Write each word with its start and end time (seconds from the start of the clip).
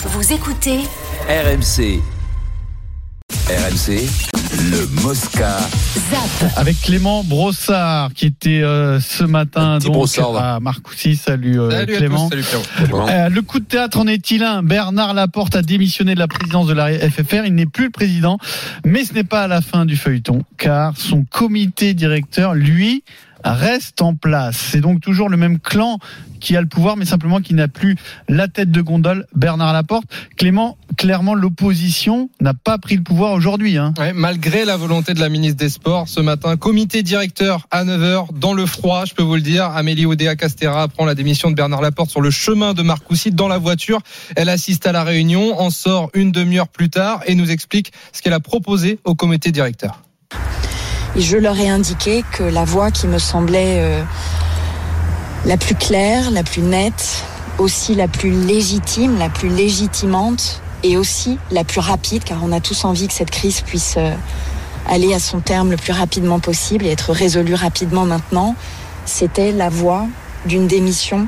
Vous 0.00 0.32
écoutez 0.32 0.78
RMC. 1.28 2.00
RMC, 3.48 4.06
le 4.70 5.02
Mosca. 5.02 5.58
ZAP. 5.58 6.52
Avec 6.56 6.80
Clément 6.80 7.24
Brossard 7.24 8.12
qui 8.14 8.26
était 8.26 8.62
euh, 8.62 9.00
ce 9.00 9.24
matin 9.24 9.78
donc 9.78 9.92
Brossard, 9.94 10.36
à 10.36 10.60
Marcoussis. 10.60 11.16
Salut, 11.16 11.60
euh, 11.60 11.70
Salut 11.70 11.96
Clément. 11.96 12.28
à 12.28 12.30
tous, 12.30 12.42
salut 12.42 12.62
Pierrot. 12.86 13.08
Euh, 13.08 13.28
le 13.28 13.42
coup 13.42 13.58
de 13.58 13.64
théâtre 13.64 13.98
en 13.98 14.06
est-il 14.06 14.44
un? 14.44 14.62
Bernard 14.62 15.14
Laporte 15.14 15.56
a 15.56 15.62
démissionné 15.62 16.14
de 16.14 16.20
la 16.20 16.28
présidence 16.28 16.68
de 16.68 16.74
la 16.74 16.92
FFR. 16.92 17.44
Il 17.46 17.56
n'est 17.56 17.66
plus 17.66 17.86
le 17.86 17.90
président, 17.90 18.38
mais 18.84 19.04
ce 19.04 19.14
n'est 19.14 19.24
pas 19.24 19.42
à 19.42 19.48
la 19.48 19.60
fin 19.60 19.84
du 19.84 19.96
feuilleton, 19.96 20.42
car 20.58 20.96
son 20.96 21.24
comité 21.24 21.94
directeur, 21.94 22.54
lui, 22.54 23.02
reste 23.44 24.02
en 24.02 24.14
place. 24.14 24.56
C'est 24.56 24.80
donc 24.80 25.00
toujours 25.00 25.28
le 25.28 25.36
même 25.36 25.58
clan 25.58 25.98
qui 26.38 26.56
a 26.56 26.60
le 26.60 26.66
pouvoir, 26.66 26.96
mais 26.96 27.04
simplement 27.04 27.40
qui 27.40 27.54
n'a 27.54 27.68
plus 27.68 27.96
la 28.28 28.48
tête 28.48 28.70
de 28.70 28.80
gondole, 28.80 29.26
Bernard 29.34 29.72
Laporte. 29.72 30.04
Clément, 30.36 30.78
clairement, 30.96 31.34
l'opposition 31.34 32.30
n'a 32.40 32.54
pas 32.54 32.78
pris 32.78 32.96
le 32.96 33.02
pouvoir 33.02 33.32
aujourd'hui. 33.32 33.76
Hein. 33.76 33.94
Ouais, 33.98 34.12
malgré 34.12 34.64
la 34.64 34.76
volonté 34.76 35.14
de 35.14 35.20
la 35.20 35.28
ministre 35.28 35.56
des 35.56 35.68
Sports, 35.68 36.08
ce 36.08 36.20
matin, 36.20 36.56
comité 36.56 37.02
directeur 37.02 37.66
à 37.70 37.84
9h, 37.84 38.38
dans 38.38 38.54
le 38.54 38.66
froid, 38.66 39.04
je 39.04 39.14
peux 39.14 39.22
vous 39.22 39.34
le 39.34 39.40
dire. 39.40 39.64
Amélie 39.64 40.06
Oudéa 40.06 40.36
Castera 40.36 40.88
prend 40.88 41.04
la 41.04 41.14
démission 41.14 41.50
de 41.50 41.56
Bernard 41.56 41.82
Laporte 41.82 42.10
sur 42.10 42.20
le 42.20 42.30
chemin 42.30 42.74
de 42.74 42.82
Marcoussis 42.82 43.32
dans 43.32 43.48
la 43.48 43.58
voiture. 43.58 44.00
Elle 44.36 44.48
assiste 44.48 44.86
à 44.86 44.92
la 44.92 45.04
réunion, 45.04 45.58
en 45.60 45.70
sort 45.70 46.10
une 46.14 46.32
demi-heure 46.32 46.68
plus 46.68 46.90
tard 46.90 47.22
et 47.26 47.34
nous 47.34 47.50
explique 47.50 47.92
ce 48.12 48.22
qu'elle 48.22 48.32
a 48.32 48.40
proposé 48.40 48.98
au 49.04 49.14
comité 49.14 49.50
directeur. 49.50 50.02
Et 51.16 51.20
je 51.20 51.36
leur 51.36 51.58
ai 51.58 51.68
indiqué 51.68 52.24
que 52.32 52.42
la 52.42 52.64
voie 52.64 52.90
qui 52.90 53.06
me 53.06 53.18
semblait 53.18 53.78
euh, 53.78 54.02
la 55.46 55.56
plus 55.56 55.74
claire, 55.74 56.30
la 56.30 56.42
plus 56.42 56.62
nette, 56.62 57.24
aussi 57.58 57.94
la 57.94 58.08
plus 58.08 58.30
légitime, 58.30 59.18
la 59.18 59.28
plus 59.28 59.48
légitimante 59.48 60.60
et 60.82 60.96
aussi 60.96 61.38
la 61.50 61.64
plus 61.64 61.80
rapide, 61.80 62.24
car 62.24 62.38
on 62.44 62.52
a 62.52 62.60
tous 62.60 62.84
envie 62.84 63.08
que 63.08 63.14
cette 63.14 63.30
crise 63.30 63.62
puisse 63.62 63.94
euh, 63.96 64.14
aller 64.86 65.12
à 65.12 65.18
son 65.18 65.40
terme 65.40 65.70
le 65.70 65.76
plus 65.76 65.92
rapidement 65.92 66.38
possible 66.38 66.86
et 66.86 66.90
être 66.90 67.12
résolue 67.12 67.54
rapidement 67.54 68.04
maintenant, 68.04 68.54
c'était 69.04 69.52
la 69.52 69.68
voie 69.68 70.06
d'une 70.46 70.66
démission 70.66 71.26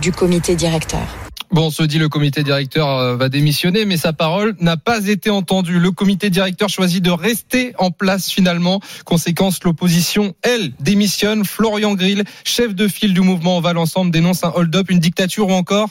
du 0.00 0.12
comité 0.12 0.56
directeur. 0.56 1.21
Bon, 1.52 1.66
on 1.66 1.70
se 1.70 1.82
dit 1.82 1.98
le 1.98 2.08
comité 2.08 2.42
directeur 2.42 2.88
euh, 2.88 3.14
va 3.14 3.28
démissionner, 3.28 3.84
mais 3.84 3.98
sa 3.98 4.14
parole 4.14 4.54
n'a 4.58 4.78
pas 4.78 5.06
été 5.06 5.28
entendue. 5.28 5.78
Le 5.78 5.90
comité 5.90 6.30
directeur 6.30 6.70
choisit 6.70 7.04
de 7.04 7.10
rester 7.10 7.74
en 7.76 7.90
place 7.90 8.30
finalement. 8.30 8.80
Conséquence, 9.04 9.62
l'opposition, 9.62 10.34
elle, 10.40 10.72
démissionne. 10.80 11.44
Florian 11.44 11.94
Grill, 11.94 12.24
chef 12.44 12.74
de 12.74 12.88
file 12.88 13.12
du 13.12 13.20
mouvement 13.20 13.58
On 13.58 13.60
va 13.60 13.74
dénonce 14.06 14.44
un 14.44 14.52
hold-up, 14.54 14.90
une 14.90 14.98
dictature 14.98 15.48
ou 15.48 15.52
encore? 15.52 15.90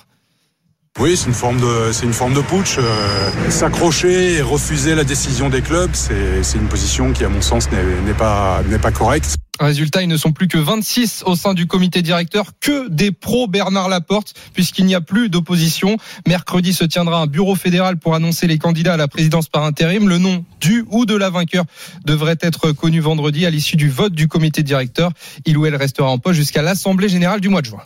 Oui, 0.99 1.15
c'est 1.15 1.27
une 1.27 1.33
forme 1.33 1.59
de, 1.59 2.41
putsch. 2.41 2.79
Euh, 2.79 3.49
S'accrocher 3.49 4.37
et 4.37 4.41
refuser 4.41 4.95
la 4.95 5.03
décision 5.03 5.49
des 5.49 5.61
clubs, 5.61 5.91
c'est 5.93 6.57
une 6.57 6.67
position 6.67 7.13
qui, 7.13 7.23
à 7.23 7.29
mon 7.29 7.41
sens, 7.41 7.69
n'est 7.71 8.13
pas 8.13 8.91
correcte. 8.91 9.37
Résultat, 9.61 10.01
ils 10.01 10.07
ne 10.07 10.17
sont 10.17 10.31
plus 10.31 10.47
que 10.47 10.57
26 10.57 11.23
au 11.25 11.35
sein 11.35 11.53
du 11.53 11.67
comité 11.67 12.01
directeur, 12.01 12.47
que 12.59 12.89
des 12.89 13.11
pros 13.11 13.47
Bernard 13.47 13.89
Laporte, 13.89 14.33
puisqu'il 14.53 14.85
n'y 14.85 14.95
a 14.95 15.01
plus 15.01 15.29
d'opposition. 15.29 15.97
Mercredi 16.27 16.73
se 16.73 16.83
tiendra 16.83 17.21
un 17.21 17.27
bureau 17.27 17.55
fédéral 17.55 17.97
pour 17.97 18.15
annoncer 18.15 18.47
les 18.47 18.57
candidats 18.57 18.93
à 18.93 18.97
la 18.97 19.07
présidence 19.07 19.47
par 19.47 19.63
intérim. 19.63 20.09
Le 20.09 20.17
nom 20.17 20.43
du 20.59 20.85
ou 20.89 21.05
de 21.05 21.15
la 21.15 21.29
vainqueur 21.29 21.65
devrait 22.05 22.37
être 22.41 22.71
connu 22.71 22.99
vendredi 22.99 23.45
à 23.45 23.49
l'issue 23.49 23.75
du 23.77 23.89
vote 23.89 24.13
du 24.13 24.27
comité 24.27 24.63
directeur. 24.63 25.11
Il 25.45 25.57
ou 25.57 25.65
elle 25.65 25.75
restera 25.75 26.09
en 26.09 26.17
poste 26.17 26.37
jusqu'à 26.37 26.61
l'Assemblée 26.61 27.09
générale 27.09 27.39
du 27.39 27.49
mois 27.49 27.61
de 27.61 27.67
juin. 27.67 27.81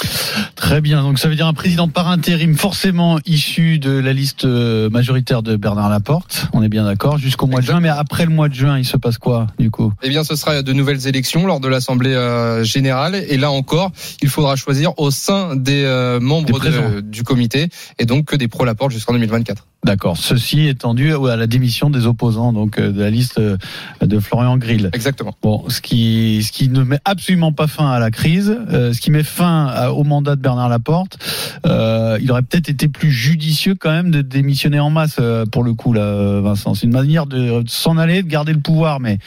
Très 0.56 0.82
bien, 0.82 1.04
donc 1.04 1.20
ça 1.20 1.28
veut 1.28 1.36
dire 1.36 1.48
un 1.48 1.54
président 1.54 1.88
par 1.88 2.08
intérim 2.08 2.56
forcément 2.56 3.20
issu 3.26 3.80
de 3.80 3.92
la 3.92 4.14
liste 4.14 4.46
euh, 4.46 4.90
majoritaire 4.90 5.44
de 5.44 5.56
Bernard 5.56 5.90
Laporte, 5.90 6.48
on 6.54 6.64
est 6.64 6.70
bien 6.70 6.86
d'accord, 6.86 7.18
jusqu'au 7.18 7.48
mois 7.48 7.62
de 7.62 7.66
juin, 7.66 7.80
mais 7.80 7.90
après 7.90 8.26
le 8.26 8.32
mois 8.32 8.50
de 8.50 8.54
juin, 8.54 8.78
il 8.78 8.86
se 8.86 8.98
passe 8.98 9.18
quoi 9.18 9.48
du 9.60 9.72
coup? 9.72 9.94
Eh 10.02 10.10
bien, 10.10 10.24
ce 10.24 10.36
sera 10.36 10.62
de 10.62 10.74
nouvelles 10.74 11.08
élections 11.08 11.46
lors 11.46 11.60
de 11.60 11.65
l'Assemblée 11.70 12.14
euh, 12.14 12.64
générale. 12.64 13.16
Et 13.16 13.38
là 13.38 13.52
encore, 13.52 13.92
il 14.22 14.30
faudra 14.30 14.56
choisir 14.56 14.98
au 15.00 15.12
sein 15.12 15.56
des 15.56 15.84
euh, 15.84 16.20
membres 16.20 16.60
Des 16.60 16.70
de- 16.70 17.02
du 17.02 17.24
comité 17.24 17.70
et 18.00 18.06
donc 18.06 18.26
que 18.26 18.36
des 18.36 18.48
pros 18.48 18.66
Laporte 18.66 18.92
jusqu'en 18.92 19.14
2024. 19.14 19.66
D'accord, 19.86 20.18
ceci 20.18 20.68
étendu 20.68 21.14
à 21.14 21.36
la 21.36 21.46
démission 21.46 21.92
des 21.92 22.08
opposants 22.08 22.52
donc 22.54 22.80
euh, 22.80 22.92
de 22.92 23.00
la 23.00 23.12
liste 23.12 23.38
euh, 23.38 23.56
de 24.02 24.20
Florian 24.20 24.58
Grill. 24.58 24.90
Exactement. 24.94 25.36
Bon, 25.44 25.64
ce 25.70 25.80
qui, 25.80 26.42
ce 26.44 26.52
qui 26.52 26.70
ne 26.70 26.82
met 26.82 26.98
absolument 27.06 27.52
pas 27.54 27.68
fin 27.68 27.92
à 27.92 28.00
la 28.00 28.10
crise, 28.10 28.52
euh, 28.72 28.94
ce 28.94 29.00
qui 29.00 29.12
met 29.12 29.22
fin 29.22 29.68
à- 29.68 29.92
au 29.92 30.04
mandat 30.04 30.36
de 30.36 30.42
Bernard 30.42 30.70
Laporte, 30.70 31.20
euh, 31.68 32.18
il 32.20 32.32
aurait 32.32 32.42
peut-être 32.42 32.68
été 32.68 32.88
plus 32.88 33.12
judicieux 33.12 33.76
quand 33.80 33.92
même 33.92 34.10
de 34.10 34.24
démissionner 34.24 34.80
en 34.80 34.90
masse 34.90 35.18
euh, 35.20 35.46
pour 35.46 35.64
le 35.64 35.76
coup 35.76 35.94
là, 35.94 36.42
Vincent. 36.42 36.74
C'est 36.74 36.88
une 36.88 36.92
manière 36.94 37.28
de, 37.28 37.62
de 37.62 37.70
s'en 37.70 37.98
aller, 38.00 38.24
de 38.24 38.28
garder 38.28 38.54
le 38.54 38.60
pouvoir, 38.62 39.00
mais 39.00 39.20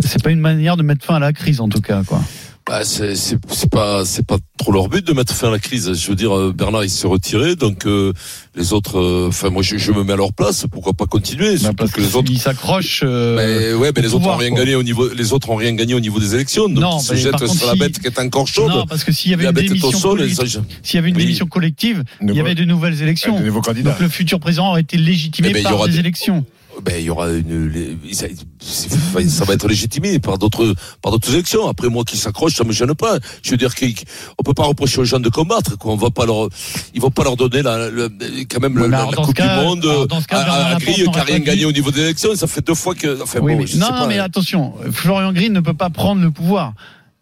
c'est 0.00 0.20
pas 0.24 0.32
une 0.32 0.40
manière 0.40 0.76
de 0.76 0.82
mettre 0.82 1.04
fin 1.04 1.14
à 1.14 1.20
la 1.20 1.32
crise 1.32 1.60
en 1.60 1.68
tout 1.68 1.80
cas, 1.80 2.02
quoi. 2.02 2.20
Bah, 2.66 2.80
c'est 2.82 3.14
c'est 3.14 3.36
c'est 3.50 3.68
pas 3.70 4.06
c'est 4.06 4.26
pas 4.26 4.38
trop 4.56 4.72
leur 4.72 4.88
but 4.88 5.06
de 5.06 5.12
mettre 5.12 5.34
fin 5.34 5.48
à 5.48 5.50
la 5.50 5.58
crise. 5.58 5.92
Je 5.92 6.08
veux 6.08 6.14
dire, 6.14 6.34
euh, 6.34 6.50
Bernard 6.56 6.82
il 6.82 6.88
s'est 6.88 7.06
retiré, 7.06 7.56
donc 7.56 7.84
euh, 7.84 8.14
les 8.56 8.72
autres, 8.72 8.98
euh, 8.98 9.26
enfin 9.28 9.50
moi 9.50 9.62
je, 9.62 9.76
je 9.76 9.92
me 9.92 10.02
mets 10.02 10.14
à 10.14 10.16
leur 10.16 10.32
place. 10.32 10.64
Pourquoi 10.72 10.94
pas 10.94 11.04
continuer? 11.04 11.56
Bah, 11.58 11.72
parce 11.76 11.92
que 11.92 12.00
les 12.00 12.16
autres. 12.16 12.32
ils 12.32 12.38
s'accrochent. 12.38 13.02
euh, 13.04 13.36
Mais 13.36 13.74
ouais, 13.78 13.92
mais 13.94 14.00
les 14.00 14.08
autres 14.08 14.16
pouvoir, 14.20 14.36
ont 14.36 14.38
rien 14.38 14.48
quoi. 14.48 14.60
gagné 14.60 14.76
au 14.76 14.82
niveau, 14.82 15.12
les 15.12 15.32
autres 15.34 15.50
ont 15.50 15.56
rien 15.56 15.74
gagné 15.74 15.92
au 15.92 16.00
niveau 16.00 16.18
des 16.18 16.34
élections. 16.34 16.70
Donc 16.70 16.78
Non, 16.78 16.98
ils 16.98 17.02
se 17.04 17.12
mais 17.12 17.20
jettent 17.20 17.32
par 17.32 17.40
contre, 17.42 17.54
sur 17.54 17.66
la 17.66 17.72
si- 17.74 17.78
bête 17.80 17.98
qui 18.00 18.06
est 18.06 18.18
encore 18.18 18.48
chaude. 18.48 18.70
Non, 18.70 18.86
parce 18.86 19.04
que 19.04 19.12
s'il 19.12 19.30
y 19.30 19.34
avait 19.34 19.44
une 19.44 19.52
démission 19.52 19.90
collective, 20.00 20.36
ça, 20.36 20.44
je- 20.46 20.58
s'il 20.82 20.94
y 20.94 20.98
avait 20.98 21.10
une 21.10 21.16
Oui. 21.16 21.22
démission 21.24 21.46
collective, 21.46 22.02
il 22.22 22.32
y 22.34 22.40
avait 22.40 22.54
de 22.54 22.64
nouvelles 22.64 23.02
élections. 23.02 23.38
de 23.38 23.44
nouveaux 23.44 23.60
candidats. 23.60 23.90
Donc 23.90 24.00
le 24.00 24.08
futur 24.08 24.40
président 24.40 24.70
aurait 24.70 24.80
été 24.80 24.96
légitimé 24.96 25.48
Eh 25.50 25.52
ben, 25.52 25.62
par 25.64 25.86
des- 25.86 25.98
élections. 25.98 26.46
Ben 26.82 26.94
il 26.98 27.04
y 27.06 27.10
aura 27.10 27.30
une, 27.30 27.68
les- 27.68 27.96
ça, 28.14 29.44
va 29.44 29.54
être 29.54 29.68
légitimé 29.68 30.18
par 30.18 30.38
d'autres, 30.38 30.74
par 31.02 31.12
d'autres 31.12 31.32
élections. 31.32 31.68
Après 31.68 31.88
moi 31.88 32.04
qui 32.04 32.16
s'accroche, 32.16 32.54
ça 32.54 32.64
me 32.64 32.72
gêne 32.72 32.94
pas. 32.94 33.18
Je 33.42 33.50
veux 33.50 33.56
dire 33.56 33.74
qu'on 33.74 34.42
peut 34.44 34.54
pas 34.54 34.64
reprocher 34.64 35.00
aux 35.00 35.04
gens 35.04 35.20
de 35.20 35.28
combattre. 35.28 35.76
Quoi. 35.78 35.92
On 35.92 35.96
va 35.96 36.10
pas 36.10 36.26
leur, 36.26 36.48
ils 36.94 37.00
vont 37.00 37.10
pas 37.10 37.24
leur 37.24 37.36
donner 37.36 37.62
la, 37.62 37.90
le- 37.90 38.08
quand 38.50 38.60
même 38.60 38.74
mais 38.74 38.88
la, 38.88 38.98
alors, 38.98 39.10
la 39.12 39.16
Coupe 39.26 39.34
cas- 39.34 39.58
du 39.58 39.64
Monde 39.64 39.84
alors, 39.84 40.26
cas, 40.26 40.38
à, 40.40 40.74
à, 40.74 40.78
Grille 40.78 41.08
qui 41.12 41.18
a 41.18 41.22
rien 41.22 41.38
gagné 41.40 41.64
au 41.64 41.72
niveau 41.72 41.90
des 41.90 42.00
élections. 42.02 42.34
Ça 42.34 42.46
fait 42.46 42.66
deux 42.66 42.74
fois 42.74 42.94
que. 42.94 43.22
Enfin, 43.22 43.40
Oui, 43.42 43.54
bon, 43.54 43.58
mais- 43.64 43.78
non, 43.78 43.86
non, 43.90 43.92
pas. 44.00 44.06
mais 44.06 44.18
attention, 44.18 44.74
Florian 44.92 45.32
Grill 45.32 45.52
ne 45.52 45.60
peut 45.60 45.74
pas 45.74 45.90
prendre 45.90 46.22
le 46.22 46.30
pouvoir. 46.30 46.72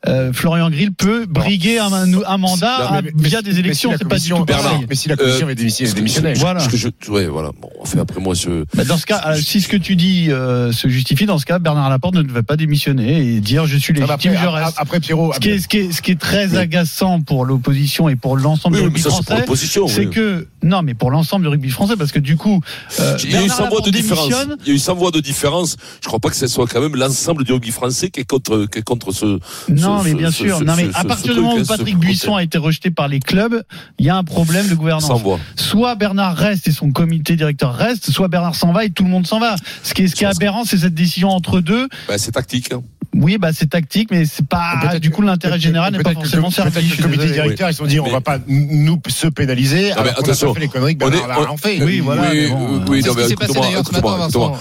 Euh, 0.09 0.33
Florian 0.33 0.69
Grill 0.69 0.93
peut 0.93 1.27
briguer 1.27 1.79
un, 1.79 1.93
un 1.93 2.37
mandat 2.39 2.79
Non, 2.81 2.85
à- 2.87 3.03
mais- 3.03 3.11
mais- 3.15 3.29
via 3.29 3.41
des 3.41 3.61
élections. 3.61 3.93
si 3.93 3.99
C'est 3.99 4.09
pas 4.09 4.19
du 4.19 4.31
tout 4.31 4.45
Bernard, 4.45 4.71
pareil. 4.73 4.87
Mais 4.89 4.97
si 4.97 5.09
la 5.09 5.15
commission 5.17 5.47
Euh, 5.47 5.51
est 5.51 5.55
démissionnée. 5.95 6.35
Voilà. 6.35 6.59
Ce 6.61 6.69
que 6.69 6.77
je, 6.77 6.89
ouais, 7.09 7.27
voilà. 7.27 7.51
Bon, 7.61 7.69
enfin, 7.81 8.01
après 8.01 8.21
moi, 8.21 8.35
je. 8.35 8.65
Bah, 8.75 8.85
dans 8.85 8.97
ce 8.97 9.07
cas, 9.07 9.23
euh, 9.29 9.37
si 9.37 9.61
ce 9.61 9.69
que 9.69 9.77
tu 9.77 9.95
dis 9.95 10.27
euh, 10.31 10.73
se 10.73 10.89
justifie, 10.89 11.25
dans 11.27 11.39
ce 11.39 11.47
cas, 11.47 11.61
Bernard 11.61 11.89
Laporte 11.89 12.17
ne 12.17 12.23
devait 12.23 12.43
pas 12.43 12.57
démissionner 12.57 13.23
et 13.37 13.41
dire 13.41 13.67
je 13.67 13.77
suis 13.79 13.93
légitime, 13.93 14.13
après, 14.13 14.37
je 14.43 14.47
reste. 14.49 14.75
après, 14.77 14.99
Pierrot, 14.99 15.33
Ce 15.35 15.39
qui 15.39 15.51
est, 15.51 15.59
ce 15.61 15.69
qui 15.69 15.77
est, 15.79 15.93
ce 15.93 16.03
qui 16.03 16.11
est 16.11 16.21
très 16.21 16.49
Oui. 16.49 16.57
agaçant 16.59 17.21
pour 17.21 17.45
l'opposition 17.45 18.09
et 18.09 18.17
pour 18.17 18.37
l'ensemble 18.37 18.79
Oui, 18.79 18.83
du 18.83 18.89
oui, 18.89 19.01
ça, 19.01 19.11
c'est 19.11 19.17
pour 19.17 19.25
français, 19.25 19.41
l'opposition. 19.43 19.87
c'est 19.87 20.07
oui. 20.07 20.11
que 20.11 20.49
non, 20.63 20.83
mais 20.83 20.95
pour 20.95 21.11
l'ensemble 21.11 21.45
du 21.45 21.49
rugby 21.49 21.71
français, 21.71 21.97
parce 21.97 22.13
que 22.13 22.19
du 22.19 22.37
coup, 22.37 22.61
euh, 23.01 23.17
Il 23.23 23.31
y 23.31 23.35
a 23.35 23.39
eu 23.39 23.47
Bernard 23.49 23.57
100 23.59 23.69
voix 23.69 23.81
de 23.81 23.91
différence. 23.91 24.33
Il 24.63 24.69
y 24.69 24.71
a 24.71 24.75
eu 24.75 24.79
100 24.79 24.95
voix 24.95 25.11
de 25.11 25.21
différence. 25.21 25.77
Je 26.03 26.07
crois 26.09 26.21
pas 26.21 26.31
que 26.31 26.37
ce 26.37 26.47
soit 26.47 26.67
quand 26.67 26.81
même 26.81 26.97
l'ensemble 26.97 27.45
du 27.45 27.53
rugby 27.53 27.71
français 27.71 28.11
qui 28.11 28.21
est 28.21 28.25
contre, 28.25 28.67
qui 28.67 28.79
est 28.79 28.83
contre 28.83 29.13
ce. 29.13 29.39
Non, 29.69 30.01
ce- 30.01 30.05
mais 30.05 30.15
bien 30.15 30.31
ce- 30.31 30.37
sûr. 30.45 30.59
ce- 30.59 30.65
non, 30.65 30.75
mais 30.77 30.89
à 30.95 31.05
partir 31.05 31.35
du 31.35 31.41
moment 31.41 31.57
hein, 31.57 31.63
où 31.63 31.67
Patrick. 31.67 31.97
Buisson 31.99 32.37
a 32.37 32.43
été 32.43 32.59
rejeté 32.59 32.91
par 32.91 33.09
les 33.09 33.21
clubs, 33.21 33.63
il 33.99 34.07
y 34.07 34.11
a 34.11 34.17
un 34.17 34.25
problème 34.25 34.65
de 34.67 34.71
100 34.71 34.77
gouvernance. 34.77 35.21
voix. 35.23 35.39
Soit 35.57 35.95
Bernard 35.95 36.37
reste 36.37 36.69
et 36.69 36.73
son 36.73 36.91
comité 36.93 37.37
directeur 37.37 37.75
reste, 37.75 38.11
soit 38.11 38.29
Bernard 38.29 38.55
s'en 38.55 38.73
va 38.73 38.85
et 38.85 38.91
tout 38.91 39.05
le 39.05 39.11
monde 39.11 39.27
s'en 39.27 39.41
va. 39.41 39.57
Ce 39.83 39.95
qui 39.95 40.03
est, 40.03 40.09
ce 40.09 40.15
qui 40.15 40.25
est 40.25 40.29
aberrant, 40.29 40.65
c'est 40.65 40.79
cette 40.79 40.95
décision 40.95 41.31
entre 41.31 41.61
deux. 41.61 41.89
Ben, 42.09 42.19
c'est 42.19 42.33
tactique. 42.33 42.73
hein. 42.73 42.83
Oui, 43.15 43.37
bah, 43.39 43.51
c'est 43.53 43.69
tactique, 43.69 44.09
mais 44.11 44.25
c'est 44.25 44.47
pas, 44.47 44.75
Peut-être 44.81 45.01
du 45.03 45.11
coup, 45.11 45.21
l'intérêt 45.23 45.61
général 45.61 45.93
n'est 45.93 46.03
pas 46.03 46.13
forcément 46.15 46.51
servi. 46.51 46.89
le 46.97 47.03
comité 47.03 47.27
directeur, 47.31 47.69
ils 47.69 47.73
se 47.75 47.79
sont 47.79 47.87
dit, 47.87 48.01
on 48.01 48.11
va 48.11 48.21
pas 48.23 48.39
nous 48.49 49.01
se 49.09 49.27
pénaliser. 49.27 49.83
Mais 49.83 49.91
alors 49.93 50.07
a 50.07 50.21
attention, 50.21 50.49
pas 50.49 50.55
fait 50.55 50.61
les 50.61 50.69
conneries 50.69 50.97
que 50.97 51.05
on 51.05 51.11
Bernard 51.11 51.53
on- 51.53 51.57
fait. 51.59 51.83
Oui, 51.83 52.01
voilà, 52.01 52.31
Oui, 52.31 53.03
non, 53.05 53.13
mais 53.15 53.29
écoute-moi. 53.31 53.67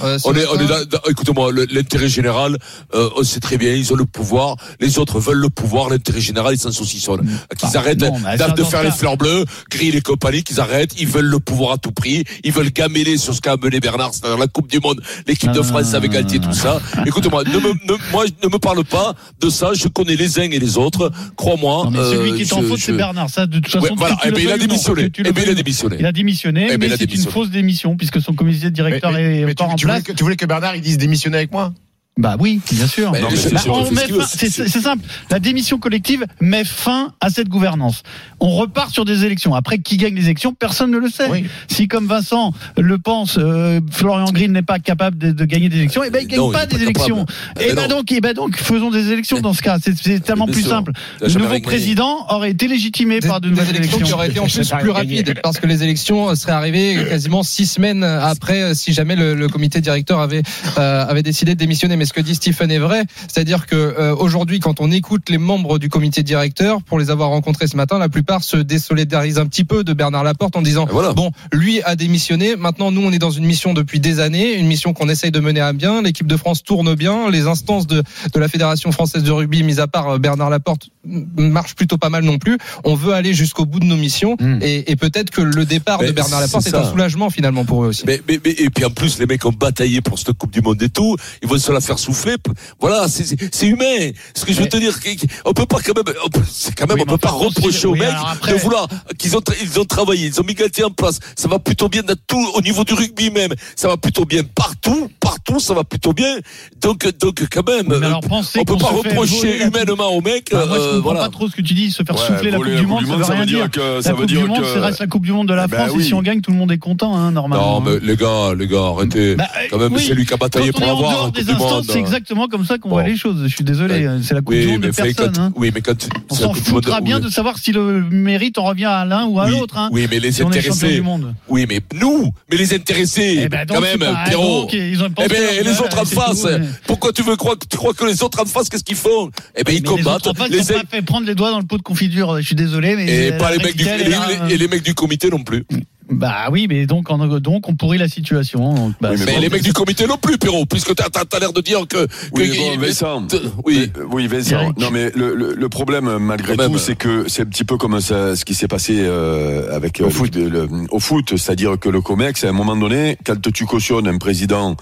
Euh, 0.06 0.18
On 0.26 0.34
est, 0.36 0.46
on 0.48 0.56
est 0.56 0.64
matin- 0.64 0.68
dans- 0.68 0.98
dans- 0.98 1.10
écoute-moi, 1.10 1.52
l'intérêt 1.72 2.10
général, 2.10 2.58
euh, 2.94 3.10
on 3.18 3.24
sait 3.24 3.40
très 3.40 3.58
bien, 3.58 3.72
ils 3.74 3.92
ont 3.94 3.96
le 3.96 4.06
pouvoir, 4.06 4.56
les 4.80 5.00
autres 5.00 5.20
veulent 5.20 5.38
le 5.38 5.50
pouvoir, 5.50 5.90
l'intérêt 5.90 6.20
général, 6.22 6.54
ils 6.54 6.60
s'en 6.60 6.72
saucissonnent. 6.72 7.26
Qu'ils 7.58 7.70
Ah, 7.74 7.80
arrêtent 7.80 8.00
de 8.00 8.64
faire 8.64 8.84
les 8.84 8.92
fleurs 8.92 9.18
bleues, 9.18 9.46
Gris 9.70 9.90
et 9.90 10.02
compagnie, 10.02 10.44
qu'ils 10.44 10.60
arrêtent, 10.60 10.94
ils 11.00 11.08
veulent 11.08 11.26
le 11.26 11.40
pouvoir 11.40 11.74
à 11.74 11.78
tout 11.78 11.92
prix, 11.92 12.24
ils 12.44 12.52
veulent 12.52 12.72
gameler 12.72 13.18
sur 13.18 13.34
ce 13.34 13.42
qu'a 13.42 13.54
amené 13.54 13.80
Bernard, 13.80 14.14
c'est-à-dire 14.14 14.38
la 14.38 14.48
Coupe 14.48 14.70
du 14.70 14.80
Monde, 14.80 15.02
l'équipe 15.28 15.52
de 15.52 15.60
Ah. 15.60 15.64
France 15.64 15.94
avec 15.94 16.12
Galtier, 16.12 16.40
tout 16.40 16.52
ça. 16.54 16.80
Écoute-moi, 17.06 17.44
ne 17.46 17.58
me, 17.60 17.70
ne, 17.70 17.98
moi, 18.12 18.26
ne 18.44 18.50
me 18.50 18.58
parle 18.60 18.84
pas 18.84 19.14
de 19.40 19.50
ça, 19.50 19.72
je 19.74 19.88
connais 19.88 20.16
les 20.16 20.40
uns 20.40 20.44
et 20.50 20.60
les 20.60 20.78
autres, 20.78 21.12
crois-moi. 21.36 21.90
Mais 21.92 21.98
celui 22.00 22.32
euh, 22.32 22.36
qui 22.36 22.42
est 22.44 22.54
en 22.54 22.62
faute, 22.62 22.78
je- 22.80 22.86
c'est 22.86 22.94
Bernard. 22.94 23.30
Ça, 23.30 23.46
de 23.46 23.56
toute 23.60 23.68
façon, 23.70 23.86
Ouais, 23.86 23.92
voilà, 23.96 24.18
eh 24.26 24.32
ben, 24.32 24.40
il 24.42 24.50
a 24.52 24.58
non, 24.58 24.66
démissionné. 24.66 25.10
Eh 25.18 25.24
ben, 25.32 25.44
il 25.46 25.50
a 25.50 25.54
démissionné. 25.54 25.96
Il 26.00 26.06
a 26.06 26.12
démissionné, 26.12 26.66
Eh 26.66 26.72
ben, 26.72 26.80
mais 26.80 26.86
il 26.88 26.94
a 26.94 26.98
c'est 26.98 27.04
une 27.04 27.10
démissionné. 27.10 27.34
fausse 27.34 27.50
démission 27.50 27.96
puisque 27.98 28.22
son 28.22 28.34
comité 28.34 28.70
directeur 28.72 29.12
Mais- 29.12 29.42
est 29.42 29.46
mais 29.46 29.52
encore 29.52 29.68
tu, 29.68 29.74
en 29.74 29.76
tu 29.76 29.86
voulais 29.86 29.94
place. 30.00 30.04
que, 30.04 30.12
tu 30.14 30.24
voulais 30.24 30.36
que 30.36 30.46
Bernard 30.46 30.76
il 30.76 30.82
dise 30.82 30.98
démissionner 30.98 31.38
avec 31.38 31.52
moi? 31.52 31.74
Bah 32.18 32.36
oui, 32.40 32.60
bien 32.70 32.88
sûr. 32.88 33.12
Bah, 33.12 33.20
bah, 33.22 34.26
C'est 34.28 34.68
simple. 34.68 35.04
La 35.30 35.40
démission 35.40 35.78
collective 35.80 36.26
met 36.42 36.66
fin 36.66 37.14
à 37.22 37.30
cette 37.30 37.48
gouvernance. 37.48 38.04
On 38.42 38.50
repart 38.50 38.92
sur 38.92 39.06
des 39.06 39.24
élections. 39.24 39.56
Après, 39.56 39.80
qui 39.80 39.96
gagne 39.98 40.14
les 40.16 40.26
élections, 40.26 40.54
personne 40.54 40.92
ne 40.92 40.98
le 40.98 41.10
sait. 41.10 41.30
Oui. 41.30 41.46
Si, 41.70 41.88
comme 41.88 42.08
Vincent 42.08 42.54
le 42.78 42.98
pense, 42.98 43.38
euh, 43.40 43.80
Florian 43.92 44.32
Green 44.32 44.52
n'est 44.52 44.62
pas 44.62 44.80
capable 44.80 45.18
de, 45.18 45.32
de 45.32 45.46
gagner 45.46 45.70
des 45.70 45.78
élections, 45.78 46.04
et 46.04 46.10
ben 46.10 46.20
il 46.24 46.28
gagne 46.28 46.40
Non, 46.40 46.50
il 46.50 46.54
pas 46.54 46.66
des 46.66 46.76
pas 46.76 46.82
élections. 46.84 47.26
capable. 47.26 47.62
Et 47.62 47.68
Eh 47.72 47.74
ben 47.76 47.88
donc, 47.88 48.12
et 48.12 48.20
ben 48.20 48.34
donc, 48.34 48.58
faisons 48.58 48.92
des 48.92 49.12
élections 49.12 49.40
dans 49.40 49.54
ce 49.54 49.62
cas. 49.62 49.78
C'est 49.80 50.20
tellement 50.20 50.48
plus 50.48 50.62
sûr. 50.64 50.72
simple. 50.72 50.92
Le 51.22 51.34
nouveau 51.34 51.60
président 51.62 52.26
aurait 52.30 52.52
été 52.52 52.68
légitimé 52.68 53.20
Des, 53.22 53.28
par 53.28 53.40
de 53.40 53.48
des 53.48 53.56
nouvelles 53.56 53.76
élections 53.76 53.98
qui 53.98 54.04
élections. 54.04 54.18
auraient 54.18 54.28
été 54.30 54.40
en 54.40 54.48
plus 54.48 54.70
plus 54.82 54.90
rapides 54.90 55.40
parce 55.42 55.60
que 55.60 55.68
les 55.68 55.82
élections 55.84 56.36
seraient 56.36 56.52
arrivées 56.52 57.06
quasiment 57.10 57.44
six 57.44 57.66
semaines 57.68 58.04
après 58.04 58.62
euh, 58.62 58.74
si 58.74 58.92
jamais 58.92 59.16
le, 59.16 59.34
le 59.34 59.48
comité 59.48 59.80
directeur 59.82 60.20
avait 60.20 60.44
euh, 60.78 61.06
avait 61.08 61.24
décidé 61.24 61.54
de 61.54 61.60
démissionner. 61.60 62.01
Mais 62.02 62.06
ce 62.06 62.14
que 62.14 62.22
dit 62.22 62.34
Stephen 62.34 62.72
est 62.72 62.80
vrai, 62.80 63.04
c'est-à-dire 63.28 63.68
que 63.68 63.76
euh, 63.76 64.16
aujourd'hui, 64.16 64.60
quand 64.60 64.82
on 64.82 64.90
écoute 64.90 65.30
les 65.30 65.38
membres 65.38 65.78
du 65.78 65.88
comité 65.88 66.24
directeur, 66.24 66.82
pour 66.82 66.98
les 66.98 67.12
avoir 67.12 67.30
rencontrés 67.30 67.68
ce 67.68 67.78
matin, 67.78 68.00
la 68.00 68.10
plupart 68.10 68.44
se 68.44 68.58
désolidarisent 68.58 69.38
un 69.38 69.46
petit 69.46 69.66
peu 69.66 69.84
de 69.84 69.94
Bernard 69.94 70.24
Laporte 70.24 70.56
en 70.56 70.64
disant 70.64 70.88
voilà. 70.90 71.14
bon, 71.14 71.30
lui 71.54 71.80
a 71.84 71.96
démissionné. 71.96 72.56
Maintenant, 72.56 72.90
nous, 72.92 73.02
on 73.02 73.12
est 73.12 73.20
dans 73.20 73.30
une 73.30 73.46
mission 73.46 73.76
depuis 73.76 74.00
des 74.00 74.20
années, 74.20 74.56
une 74.56 74.66
mission 74.66 74.94
qu'on 74.94 75.10
essaye 75.10 75.30
de 75.30 75.40
mener 75.40 75.60
à 75.60 75.74
bien. 75.74 76.02
L'équipe 76.02 76.26
de 76.26 76.38
France 76.38 76.64
tourne 76.64 76.96
bien, 76.96 77.30
les 77.30 77.46
instances 77.46 77.86
de 77.86 78.02
de 78.34 78.40
la 78.40 78.48
fédération 78.48 78.92
française 78.92 79.22
de 79.22 79.30
rugby, 79.32 79.62
mis 79.62 79.80
à 79.80 79.86
part 79.86 80.10
euh, 80.10 80.18
Bernard 80.18 80.50
Laporte, 80.50 80.90
marchent 81.38 81.76
plutôt 81.76 82.00
pas 82.00 82.10
mal 82.10 82.24
non 82.24 82.40
plus. 82.40 82.58
On 82.84 82.96
veut 82.96 83.14
aller 83.14 83.36
jusqu'au 83.36 83.66
bout 83.68 83.80
de 83.80 83.86
nos 83.86 83.98
missions 83.98 84.32
Mm. 84.40 84.60
et, 84.64 84.90
et 84.92 84.96
peut-être 84.96 85.30
que 85.30 85.42
le 85.42 85.66
départ 85.66 86.00
de 86.00 86.12
Bernard 86.12 86.40
Laporte 86.42 86.66
est, 86.66 86.74
un 86.74 86.90
soulagement 86.90 87.30
finalement 87.30 87.66
pour 87.66 87.84
eux 87.84 87.88
aussi. 87.90 88.04
Mais, 88.08 88.22
mais, 88.28 88.40
mais- 88.44 88.52
et 88.58 88.70
puis 88.70 88.86
en 88.86 88.90
plus, 88.90 89.20
les 89.20 89.26
mecs 89.26 89.46
ont 89.46 89.52
bataillé 89.52 90.00
pour 90.02 90.18
cette 90.18 90.32
Coupe 90.34 90.52
du 90.52 90.62
Monde 90.62 90.82
et 90.82 90.90
tout. 90.90 91.18
Ils 91.44 91.50
vont 91.50 91.58
se 91.58 91.72
la 91.72 91.82
faire 91.82 91.91
souffler. 92.00 92.36
Voilà, 92.80 93.08
c'est- 93.08 93.36
humain. 93.68 94.12
Ce 94.36 94.46
que 94.46 94.54
je 94.54 94.62
veux 94.62 94.70
te 94.70 94.78
dire, 94.78 94.98
on 95.46 95.54
peut 95.54 95.66
pas 95.66 95.78
quand 95.86 95.96
même, 95.96 96.16
c'est 96.50 96.76
quand 96.76 96.88
même, 96.88 96.98
Oui, 96.98 97.04
on 97.08 97.12
peut 97.12 97.18
pas 97.18 97.30
reprocher 97.32 97.88
aux 97.88 97.92
oui, 97.94 98.00
mecs 98.00 98.10
après- 98.26 98.54
de 98.54 98.58
vouloir 98.58 98.88
qu'ils 99.18 99.36
ont, 99.38 99.42
ils 99.62 99.80
ont 99.80 99.86
travaillé, 99.86 100.28
ils 100.28 100.40
ont 100.40 100.44
mis 100.44 100.54
Galtier 100.54 100.84
en 100.84 100.92
place. 100.92 101.20
Ça 101.36 101.48
va 101.48 101.60
plutôt 101.60 101.90
bien 101.90 102.04
dans 102.04 102.16
tout, 102.28 102.46
au 102.56 102.62
niveau 102.62 102.84
du 102.84 102.94
rugby 102.94 103.30
même. 103.30 103.54
Ça 103.76 103.88
va 103.88 103.98
plutôt 103.98 104.26
bien 104.26 104.44
partout, 104.44 105.10
partout, 105.20 105.41
ça 105.60 105.74
va 105.74 105.84
plutôt 105.84 106.14
bien. 106.14 106.38
Donc, 106.82 107.08
donc 107.20 107.44
quand 107.52 107.68
même, 107.68 107.86
Oui, 107.88 107.96
euh, 107.96 108.06
alors, 108.06 108.22
pensez 108.22 108.60
on 108.60 108.64
peut 108.66 108.78
pas 108.78 108.88
reprocher 108.88 109.64
humainement 109.66 110.10
aux 110.16 110.22
mecs. 110.22 110.50
Bah, 110.52 110.66
moi, 110.68 110.78
je 110.78 110.82
euh, 110.82 110.86
comprends 110.96 111.02
voilà. 111.02 111.20
pas 111.22 111.30
trop 111.30 111.48
ce 111.50 111.56
que 111.56 111.62
tu 111.62 111.74
dis, 111.74 111.92
se 111.92 112.04
faire 112.04 112.16
Ouais, 112.16 112.22
souffler 112.28 112.52
la 112.52 112.58
voler 112.58 112.72
Coupe 112.72 112.76
la 112.76 112.82
du 112.82 112.88
Coupe 112.88 112.90
Monde, 112.92 113.00
du 113.02 113.06
ça 113.06 113.12
Monde, 113.12 113.20
veut 113.20 113.26
ça 113.26 113.32
rien 113.34 113.42
veut 113.42 113.46
dire 113.48 113.72
que- 113.72 114.02
ça 114.02 114.10
La 114.10 114.16
veut 114.16 114.22
Coupe 114.22 114.26
dire 114.28 114.42
du 114.42 114.48
Monde, 114.48 114.62
que- 114.62 114.66
ça 114.74 114.82
reste 114.82 115.00
la 115.00 115.08
Coupe 115.08 115.26
du 115.26 115.32
Monde 115.32 115.48
de 115.48 115.54
la 115.54 115.68
Bah 115.68 115.86
France, 115.88 116.00
et 116.00 116.04
si 116.04 116.14
on 116.14 116.22
gagne, 116.22 116.42
tout 116.42 116.52
le 116.52 116.58
monde 116.58 116.72
est 116.72 116.78
content, 116.78 117.16
hein, 117.16 117.32
normalement. 117.32 117.82
Non, 117.82 117.92
mais 117.92 118.00
les 118.02 118.16
gars, 118.16 118.54
les 118.58 118.68
gars, 118.68 118.84
arrêtez. 118.96 119.36
Bah, 119.36 119.48
quand 119.70 119.78
même, 119.78 119.98
c'est 119.98 120.14
lui 120.14 120.26
qui 120.26 120.34
a 120.34 120.38
bataillé 120.38 120.72
pour 120.72 120.82
est 120.84 120.86
en 120.90 120.98
avoir 120.98 121.12
dehors 121.12 121.32
la 121.36 121.44
des 121.44 121.50
instances, 121.52 121.86
c'est 121.90 122.00
exactement 122.00 122.48
comme 122.48 122.66
ça 122.66 122.78
qu'on 122.78 122.90
voit 122.90 123.04
les 123.04 123.18
choses. 123.18 123.44
Je 123.48 123.54
suis 123.56 123.64
désolé, 123.64 124.08
Ouais. 124.08 124.18
c'est 124.24 124.34
la 124.34 124.42
Coupe 124.42 124.56
du 124.56 124.68
Monde 124.68 124.82
de 124.82 124.92
personne. 124.92 125.32
quand, 125.34 125.42
hein. 125.42 125.52
oui, 125.56 125.72
mais 125.74 125.82
quand 125.82 126.08
On 126.30 126.36
s'en 126.36 126.54
foutra 126.54 127.02
bien 127.02 127.20
de 127.20 127.30
savoir 127.30 127.58
si 127.58 127.72
le 127.72 128.02
mérite 128.10 128.58
en 128.58 128.64
revient 128.64 128.86
à 128.86 129.06
l'un 129.06 129.26
ou 129.26 129.40
à 129.40 129.50
l'autre. 129.50 129.78
hein, 129.78 129.90
Oui, 129.92 130.08
mais 130.10 130.20
les 130.20 130.42
intéressés. 130.42 131.02
Oui, 131.50 131.66
mais 131.68 131.80
nous, 131.94 132.32
mais 132.50 132.58
les 132.58 132.74
intéressés, 132.74 133.40
Eh 133.44 133.50
ben, 133.50 133.66
donc, 133.66 133.78
quand 133.78 133.82
même, 133.84 134.16
Pierrot. 134.26 134.62
donc, 134.62 134.74
ils 134.74 135.02
ont 135.04 135.10
pensé 135.10 135.28
ben, 135.32 135.42
leur 135.42 135.54
et 135.54 135.64
les 135.64 135.80
autres 135.80 136.00
en 136.00 136.06
face, 136.06 136.46
pourquoi 136.86 137.14
tu 137.14 137.24
veux 137.24 137.36
croire, 137.36 137.56
tu 137.70 137.78
crois 137.78 137.94
que 137.94 138.06
les 138.06 138.24
autres 138.24 138.42
en 138.42 138.46
face, 138.46 138.70
qu'est-ce 138.70 138.84
qu'ils 138.84 138.96
font? 138.96 139.32
Eh 139.56 139.64
ben, 139.64 139.74
ils 139.74 139.84
combattent. 139.84 140.26
Les 140.50 140.60
autres, 140.72 140.82
en 140.84 140.90
fait, 140.90 141.02
prendre 141.02 141.28
les 141.28 141.36
doigts 141.36 141.52
dans 141.52 141.60
le 141.60 141.66
pot 141.66 141.78
de 141.78 141.84
confiture. 141.84 142.38
Je 142.38 142.46
suis 142.46 142.56
désolé, 142.56 142.96
mais 142.96 143.06
et 143.06 143.30
la 143.32 143.38
pas 143.38 143.52
les 143.52 143.58
mecs 143.58 143.76
du, 143.76 143.84
Brexit, 143.84 144.08
et 144.50 144.58
les, 144.58 144.66
et 144.66 144.68
mecs 144.68 144.84
du 144.84 144.94
comité 144.94 145.30
non 145.30 145.44
plus. 145.44 145.66
Bah 146.12 146.50
oui, 146.52 146.68
mais 146.70 146.86
donc 146.86 147.08
on, 147.10 147.18
donc 147.40 147.68
on 147.70 147.76
pourrit 147.76 147.98
la 147.98 148.08
situation. 148.08 148.74
Donc, 148.74 148.94
bah, 149.02 149.10
Oui, 149.14 149.22
Mais 149.26 149.40
les 149.40 149.50
mecs 149.50 149.64
du 149.64 149.74
comité 149.74 150.06
non 150.08 150.18
plus, 150.18 150.38
Pierrot, 150.38 150.66
puisque 150.66 150.94
t'as, 150.94 151.10
t'as, 151.10 151.26
t'as 151.26 151.40
l'air 151.40 151.54
de 151.54 151.62
dire 151.62 151.88
que, 151.88 152.08
Oui, 152.34 152.50
que- 152.50 152.52
mais 152.52 152.58
bon, 152.78 152.86
Vincent. 152.86 153.28
oui. 153.66 153.92
Oui, 154.12 154.28
Vincent. 154.28 154.72
Non, 154.78 154.90
mais 154.92 155.12
le, 155.16 155.34
le, 155.36 155.54
le 155.56 155.70
problème, 155.70 156.18
malgré 156.20 156.56
tout, 156.58 156.78
c'est 156.78 156.96
que 156.96 157.26
c'est 157.28 157.44
un 157.44 157.46
petit 157.46 157.64
peu 157.64 157.78
comme 157.78 158.00
ça, 158.02 158.36
ce 158.36 158.46
qui 158.46 158.54
s'est 158.56 158.68
passé 158.68 158.96
euh, 159.00 159.76
avec 159.76 160.02
Au 160.02 160.06
euh, 160.06 160.10
foot. 160.10 160.36
le- 160.36 160.50
le- 160.50 160.70
au 160.92 161.00
foot, 161.00 161.38
c'est-à-dire 161.38 161.80
que 161.80 161.90
le 161.90 162.02
Comex, 162.02 162.44
à 162.44 162.50
un 162.50 162.52
moment 162.52 162.76
donné, 162.76 163.18
quand 163.26 163.40
tu 163.54 163.66
cautionnes 163.66 164.08
un 164.08 164.18
président 164.18 164.76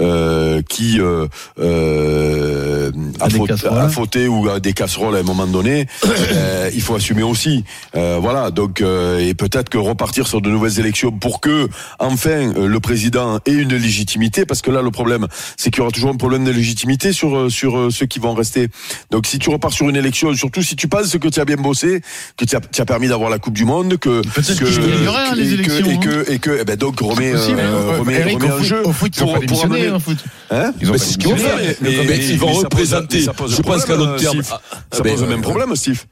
euh, 0.00 0.62
qui 0.68 1.00
euh, 1.00 1.26
euh, 1.92 2.90
a, 3.20 3.28
faute- 3.30 3.64
a 3.66 3.88
fauté 3.88 4.28
ou 4.28 4.48
a 4.48 4.60
des 4.60 4.72
casseroles 4.72 5.16
à 5.16 5.20
un 5.20 5.22
moment 5.22 5.46
donné, 5.46 5.86
euh, 6.32 6.70
il 6.74 6.80
faut 6.80 6.94
assumer 6.94 7.22
aussi. 7.22 7.64
Euh, 7.96 8.18
voilà, 8.20 8.50
donc 8.50 8.80
euh, 8.80 9.18
et 9.18 9.34
peut-être 9.34 9.68
que 9.68 9.78
repartir 9.78 10.26
sur 10.26 10.40
de 10.40 10.50
nouvelles 10.50 10.71
élections 10.80 11.12
pour 11.12 11.40
que 11.40 11.68
enfin 11.98 12.52
euh, 12.56 12.66
le 12.66 12.80
président 12.80 13.38
ait 13.46 13.52
une 13.52 13.74
légitimité, 13.76 14.44
parce 14.46 14.62
que 14.62 14.70
là 14.70 14.82
le 14.82 14.90
problème, 14.90 15.26
c'est 15.56 15.70
qu'il 15.70 15.78
y 15.78 15.82
aura 15.82 15.90
toujours 15.90 16.10
un 16.10 16.16
problème 16.16 16.44
de 16.44 16.50
légitimité 16.50 17.12
sur 17.12 17.36
euh, 17.36 17.48
sur 17.48 17.76
euh, 17.78 17.90
ceux 17.90 18.06
qui 18.06 18.18
vont 18.18 18.34
rester. 18.34 18.68
Donc 19.10 19.26
si 19.26 19.38
tu 19.38 19.50
repars 19.50 19.72
sur 19.72 19.88
une 19.88 19.96
élection, 19.96 20.32
surtout 20.34 20.62
si 20.62 20.76
tu 20.76 20.88
penses 20.88 21.16
que 21.18 21.28
tu 21.28 21.40
as 21.40 21.44
bien 21.44 21.56
bossé, 21.56 22.02
que 22.36 22.44
tu 22.44 22.56
as, 22.56 22.60
tu 22.60 22.80
as 22.80 22.84
permis 22.84 23.08
d'avoir 23.08 23.30
la 23.30 23.38
Coupe 23.38 23.54
du 23.54 23.64
Monde, 23.64 23.96
que 23.98 24.22
Peut-être 24.22 24.58
que, 24.58 24.64
qu'il 24.64 24.80
gagnerait, 24.80 25.26
hein, 25.28 25.34
les 25.34 25.52
et 25.54 25.56
que- 25.56 25.70
élections, 25.72 25.90
et 25.90 25.98
que 26.00 26.32
et 26.32 26.38
que 26.38 26.58
eh 26.60 26.64
ben 26.64 26.76
donc 26.76 27.00
remets 27.00 27.32
possible, 27.32 27.60
euh, 27.60 27.98
remets, 27.98 28.14
Eric, 28.20 28.34
remets 28.40 28.50
au 28.50 28.54
un 28.54 28.58
foot- 28.58 28.66
jeu 28.66 28.82
au 28.86 28.92
foot, 28.92 29.12
ils 29.16 29.46
pour, 29.46 29.64
amener-. 29.64 29.88
Hein 30.50 30.72
Ils 30.80 30.88
ont 30.88 30.92
Mais 30.92 30.98
pas 30.98 31.04
c'est 31.04 31.12
ce 31.12 31.18
qu'ils 31.18 31.28
vont 31.28 31.36
faire. 31.36 31.56
Mais- 31.56 31.76
Mais, 31.80 32.04
mais- 32.06 32.18
ils 32.26 32.38
vont 32.38 32.52
représenter. 32.52 33.20
je 33.20 33.62
pense 33.62 33.84
qu'à 33.84 33.94
problème, 33.94 34.16
terme. 34.20 34.42
Ça 34.42 35.02
pose 35.02 35.20
le 35.22 35.26
même 35.28 35.42
problème, 35.42 35.74
Steve. 35.76 36.04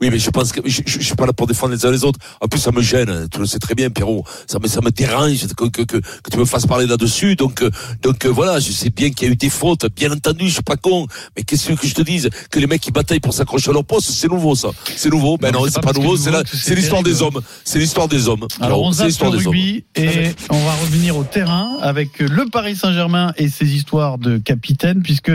Oui, 0.00 0.10
mais 0.10 0.18
je 0.18 0.30
pense 0.30 0.52
que 0.52 0.60
je, 0.64 0.82
je, 0.86 0.98
je 1.00 1.04
suis 1.04 1.14
pas 1.14 1.26
là 1.26 1.32
pour 1.32 1.46
défendre 1.46 1.74
les 1.74 1.84
uns 1.84 1.90
les 1.90 2.04
autres. 2.04 2.18
En 2.40 2.48
plus, 2.48 2.60
ça 2.60 2.70
me 2.72 2.82
gêne. 2.82 3.28
Tu 3.30 3.38
le 3.38 3.46
sais 3.46 3.58
très 3.58 3.74
bien, 3.74 3.90
Pierrot. 3.90 4.24
Ça 4.46 4.58
me, 4.58 4.68
ça 4.68 4.80
me 4.80 4.90
dérange 4.90 5.46
que, 5.56 5.64
que, 5.68 5.82
que, 5.82 5.96
que 5.96 6.30
tu 6.30 6.38
me 6.38 6.44
fasses 6.44 6.66
parler 6.66 6.86
là-dessus. 6.86 7.36
Donc, 7.36 7.62
euh, 7.62 7.70
donc 8.02 8.24
euh, 8.24 8.28
voilà, 8.28 8.60
je 8.60 8.70
sais 8.72 8.90
bien 8.90 9.10
qu'il 9.10 9.26
y 9.26 9.30
a 9.30 9.32
eu 9.32 9.36
des 9.36 9.50
fautes. 9.50 9.86
Bien 9.94 10.12
entendu, 10.12 10.46
je 10.48 10.54
suis 10.54 10.62
pas 10.62 10.76
con. 10.76 11.06
Mais 11.36 11.42
qu'est-ce 11.42 11.72
que 11.72 11.86
je 11.86 11.94
te 11.94 12.02
dise 12.02 12.28
Que 12.50 12.58
les 12.58 12.66
mecs 12.66 12.80
qui 12.80 12.90
bataillent 12.90 13.20
pour 13.20 13.34
s'accrocher 13.34 13.70
à 13.70 13.72
leur 13.72 13.84
poste, 13.84 14.10
c'est 14.10 14.28
nouveau, 14.28 14.54
ça. 14.54 14.68
C'est 14.96 15.10
nouveau. 15.10 15.36
Ben 15.36 15.52
Non, 15.52 15.64
non, 15.64 15.70
c'est 15.70 15.82
pas 15.82 15.92
nouveau. 15.92 16.16
c'est 16.16 16.74
l'histoire 16.74 17.02
des 17.02 17.22
hommes. 17.22 17.40
C'est 17.64 17.78
l'histoire 17.78 18.08
des 18.08 18.28
hommes. 18.28 18.46
Alors 18.60 18.82
on 18.82 18.92
zappe 18.92 19.08
le 19.08 19.12
des 19.12 19.22
hommes. 19.22 19.32
rugby 19.36 19.84
et 19.96 20.30
on 20.50 20.58
va 20.64 20.74
revenir 20.74 21.16
au 21.16 21.24
terrain 21.24 21.78
avec 21.80 22.18
le 22.18 22.48
Paris 22.50 22.76
Saint-Germain 22.76 23.32
et 23.36 23.48
ses 23.48 23.66
histoires 23.66 24.18
de 24.18 24.38
capitaine 24.38 25.02
puisque 25.02 25.32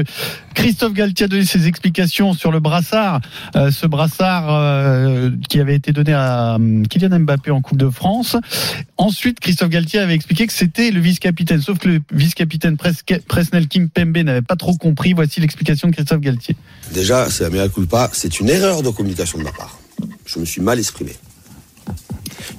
Christophe 0.53 0.93
Galtier 0.93 1.25
a 1.25 1.27
donné 1.27 1.45
ses 1.45 1.67
explications 1.67 2.33
sur 2.33 2.51
le 2.51 2.59
brassard, 2.59 3.21
euh, 3.55 3.71
ce 3.71 3.85
brassard 3.87 4.45
euh, 4.49 5.31
qui 5.49 5.59
avait 5.59 5.75
été 5.75 5.91
donné 5.91 6.13
à 6.13 6.55
hum, 6.55 6.87
Kylian 6.87 7.19
Mbappé 7.19 7.51
en 7.51 7.61
Coupe 7.61 7.77
de 7.77 7.89
France. 7.89 8.35
Ensuite, 8.97 9.39
Christophe 9.39 9.69
Galtier 9.69 9.99
avait 9.99 10.13
expliqué 10.15 10.47
que 10.47 10.53
c'était 10.53 10.91
le 10.91 10.99
vice-capitaine, 10.99 11.61
sauf 11.61 11.79
que 11.79 11.89
le 11.89 12.01
vice-capitaine 12.11 12.75
Pres- 12.75 13.21
Presnel 13.27 13.67
Kimpembe 13.67 14.17
n'avait 14.17 14.41
pas 14.41 14.55
trop 14.55 14.75
compris. 14.75 15.13
Voici 15.13 15.39
l'explication 15.41 15.87
de 15.89 15.93
Christophe 15.93 16.21
Galtier. 16.21 16.55
Déjà, 16.93 17.29
c'est 17.29 17.43
la 17.43 17.49
meilleure 17.49 17.71
culpa, 17.73 18.09
c'est 18.13 18.39
une 18.39 18.49
erreur 18.49 18.83
de 18.83 18.89
communication 18.89 19.39
de 19.39 19.43
ma 19.43 19.51
part. 19.51 19.77
Je 20.25 20.39
me 20.39 20.45
suis 20.45 20.61
mal 20.61 20.79
exprimé. 20.79 21.13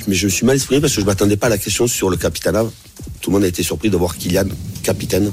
Mais 0.06 0.14
je 0.14 0.26
me 0.26 0.30
suis 0.30 0.44
mal 0.44 0.56
exprimé 0.56 0.80
parce 0.80 0.94
que 0.94 1.00
je 1.00 1.06
m'attendais 1.06 1.36
pas 1.36 1.46
à 1.46 1.50
la 1.50 1.58
question 1.58 1.86
sur 1.86 2.10
le 2.10 2.16
capitanat. 2.16 2.64
Tout 3.20 3.30
le 3.30 3.34
monde 3.34 3.44
a 3.44 3.48
été 3.48 3.62
surpris 3.62 3.90
de 3.90 3.96
voir 3.96 4.16
Kylian 4.16 4.44
capitaine 4.82 5.32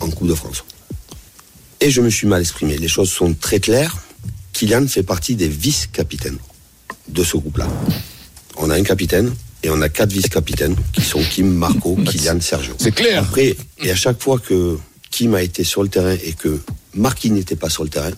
en 0.00 0.08
Coupe 0.08 0.28
de 0.28 0.34
France. 0.34 0.64
Et 1.80 1.90
je 1.90 2.00
me 2.00 2.10
suis 2.10 2.26
mal 2.26 2.40
exprimé. 2.40 2.76
Les 2.76 2.88
choses 2.88 3.10
sont 3.10 3.32
très 3.34 3.60
claires. 3.60 3.96
Kylian 4.52 4.86
fait 4.86 5.02
partie 5.02 5.34
des 5.34 5.48
vice-capitaines 5.48 6.38
de 7.08 7.24
ce 7.24 7.36
groupe-là. 7.36 7.66
On 8.56 8.68
a 8.70 8.74
un 8.74 8.82
capitaine 8.82 9.32
et 9.62 9.70
on 9.70 9.80
a 9.80 9.88
quatre 9.88 10.12
vice-capitaines 10.12 10.76
qui 10.92 11.02
sont 11.02 11.22
Kim, 11.22 11.50
Marco, 11.50 11.96
Kylian, 11.96 12.40
Sergio. 12.40 12.74
C'est 12.78 12.92
clair. 12.92 13.22
Après, 13.22 13.56
et 13.78 13.90
à 13.90 13.96
chaque 13.96 14.20
fois 14.20 14.38
que 14.38 14.78
Kim 15.10 15.34
a 15.34 15.42
été 15.42 15.64
sur 15.64 15.82
le 15.82 15.88
terrain 15.88 16.16
et 16.22 16.32
que 16.34 16.60
Marquis 16.94 17.30
n'était 17.30 17.56
pas 17.56 17.70
sur 17.70 17.82
le 17.84 17.88
terrain, 17.88 18.10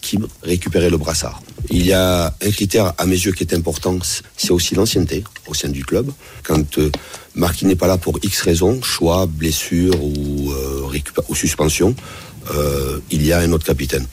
Kim 0.00 0.26
récupérait 0.42 0.90
le 0.90 0.96
brassard. 0.96 1.42
Il 1.70 1.86
y 1.86 1.92
a 1.92 2.26
un 2.26 2.50
critère 2.50 2.94
à 2.98 3.06
mes 3.06 3.16
yeux 3.16 3.32
qui 3.32 3.44
est 3.44 3.54
important, 3.54 3.98
c'est 4.36 4.50
aussi 4.50 4.74
l'ancienneté 4.74 5.24
au 5.46 5.54
sein 5.54 5.68
du 5.68 5.84
club. 5.84 6.10
Quand 6.42 6.78
euh, 6.78 6.90
Marquis 7.34 7.66
n'est 7.66 7.76
pas 7.76 7.86
là 7.86 7.98
pour 7.98 8.18
X 8.22 8.42
raisons, 8.42 8.80
choix, 8.82 9.26
blessure 9.26 10.02
ou, 10.02 10.52
euh, 10.52 11.34
suspension, 11.34 11.94
euh, 12.54 13.00
il 13.10 13.24
y 13.24 13.32
a 13.32 13.40
un 13.40 13.52
autre 13.52 13.66
capitaine. 13.66 14.06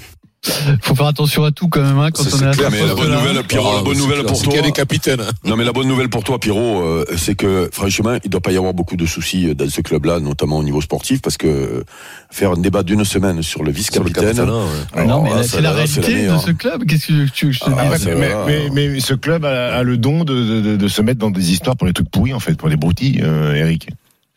Faut 0.82 0.96
faire 0.96 1.08
attention 1.08 1.44
à 1.44 1.52
tout 1.52 1.68
quand 1.70 1.82
même 1.82 1.98
hein, 1.98 2.10
quand 2.14 2.24
Ça, 2.24 2.30
on 2.34 2.38
c'est 2.38 2.46
est 2.46 2.48
à 2.48 2.52
clair, 2.52 2.70
mais 2.72 2.86
la 2.86 2.94
bonne 2.96 3.12
nouvelle, 3.12 3.44
Pierrot, 3.44 3.70
Ah, 3.72 3.76
la 3.78 3.82
bonne 3.84 3.98
nouvelle 3.98 4.24
pour 4.24 4.38
toi. 4.42 4.48
qu'il 4.54 4.56
y 4.62 4.64
a 4.64 4.66
des 4.66 4.72
capitaines. 4.72 5.22
hein. 5.22 5.32
Non, 5.44 5.56
mais 5.56 5.64
la 5.64 5.72
bonne 5.74 5.88
nouvelle 5.88 6.10
pour 6.10 6.24
toi, 6.24 6.40
Pierrot, 6.40 6.82
euh, 6.84 7.06
c'est 7.18 7.36
que 7.36 7.70
franchement, 7.72 8.18
il 8.24 8.30
doit 8.30 8.42
pas 8.42 8.52
y 8.52 8.58
avoir 8.58 8.74
beaucoup 8.74 8.96
de 8.96 9.06
soucis 9.06 9.56
dans 9.56 9.70
ce 9.70 9.82
club-là, 9.82 10.20
notamment 10.20 10.58
au 10.58 10.64
niveau 10.64 10.82
sportif, 10.82 11.22
parce 11.22 11.38
que 11.38 11.48
euh, 11.48 11.84
faire 12.32 12.52
un 12.52 12.58
débat 12.58 12.84
d'une 12.84 13.06
semaine 13.06 13.42
sur 13.42 13.64
le 13.64 13.72
vice-capitaine. 13.72 14.24
capitaine, 14.36 14.50
ouais. 14.50 15.02
alors 15.02 15.24
non, 15.24 15.36
mais 15.36 15.44
c'est 15.44 15.62
la 15.62 15.72
réalité 15.72 16.02
de 16.02 16.14
meilleure. 16.16 16.42
ce 16.42 16.52
club. 16.52 16.86
Qu'est-ce 16.86 17.08
que 17.08 17.30
tu 17.30 17.46
veux 17.46 17.52
que 17.52 17.52
je 17.52 17.60
te 17.60 17.66
Ah, 17.76 17.82
dise 17.84 17.92
Ouais, 17.92 17.98
c'est 17.98 18.70
mais, 18.72 19.00
ce 19.00 19.14
club 19.14 19.46
a, 19.46 19.82
le 19.84 19.98
don 19.98 20.24
de, 20.24 20.88
se 20.88 21.02
mettre 21.02 21.20
dans 21.20 21.32
des 21.32 21.52
histoires 21.52 21.76
pour 21.76 21.88
les 21.88 21.94
trucs 21.94 22.10
pourris, 22.10 22.34
en 22.34 22.40
fait, 22.40 22.56
pour 22.56 22.70
les 22.70 22.76
broutilles, 22.78 23.22
euh, 23.24 23.54
Eric. 23.56 23.90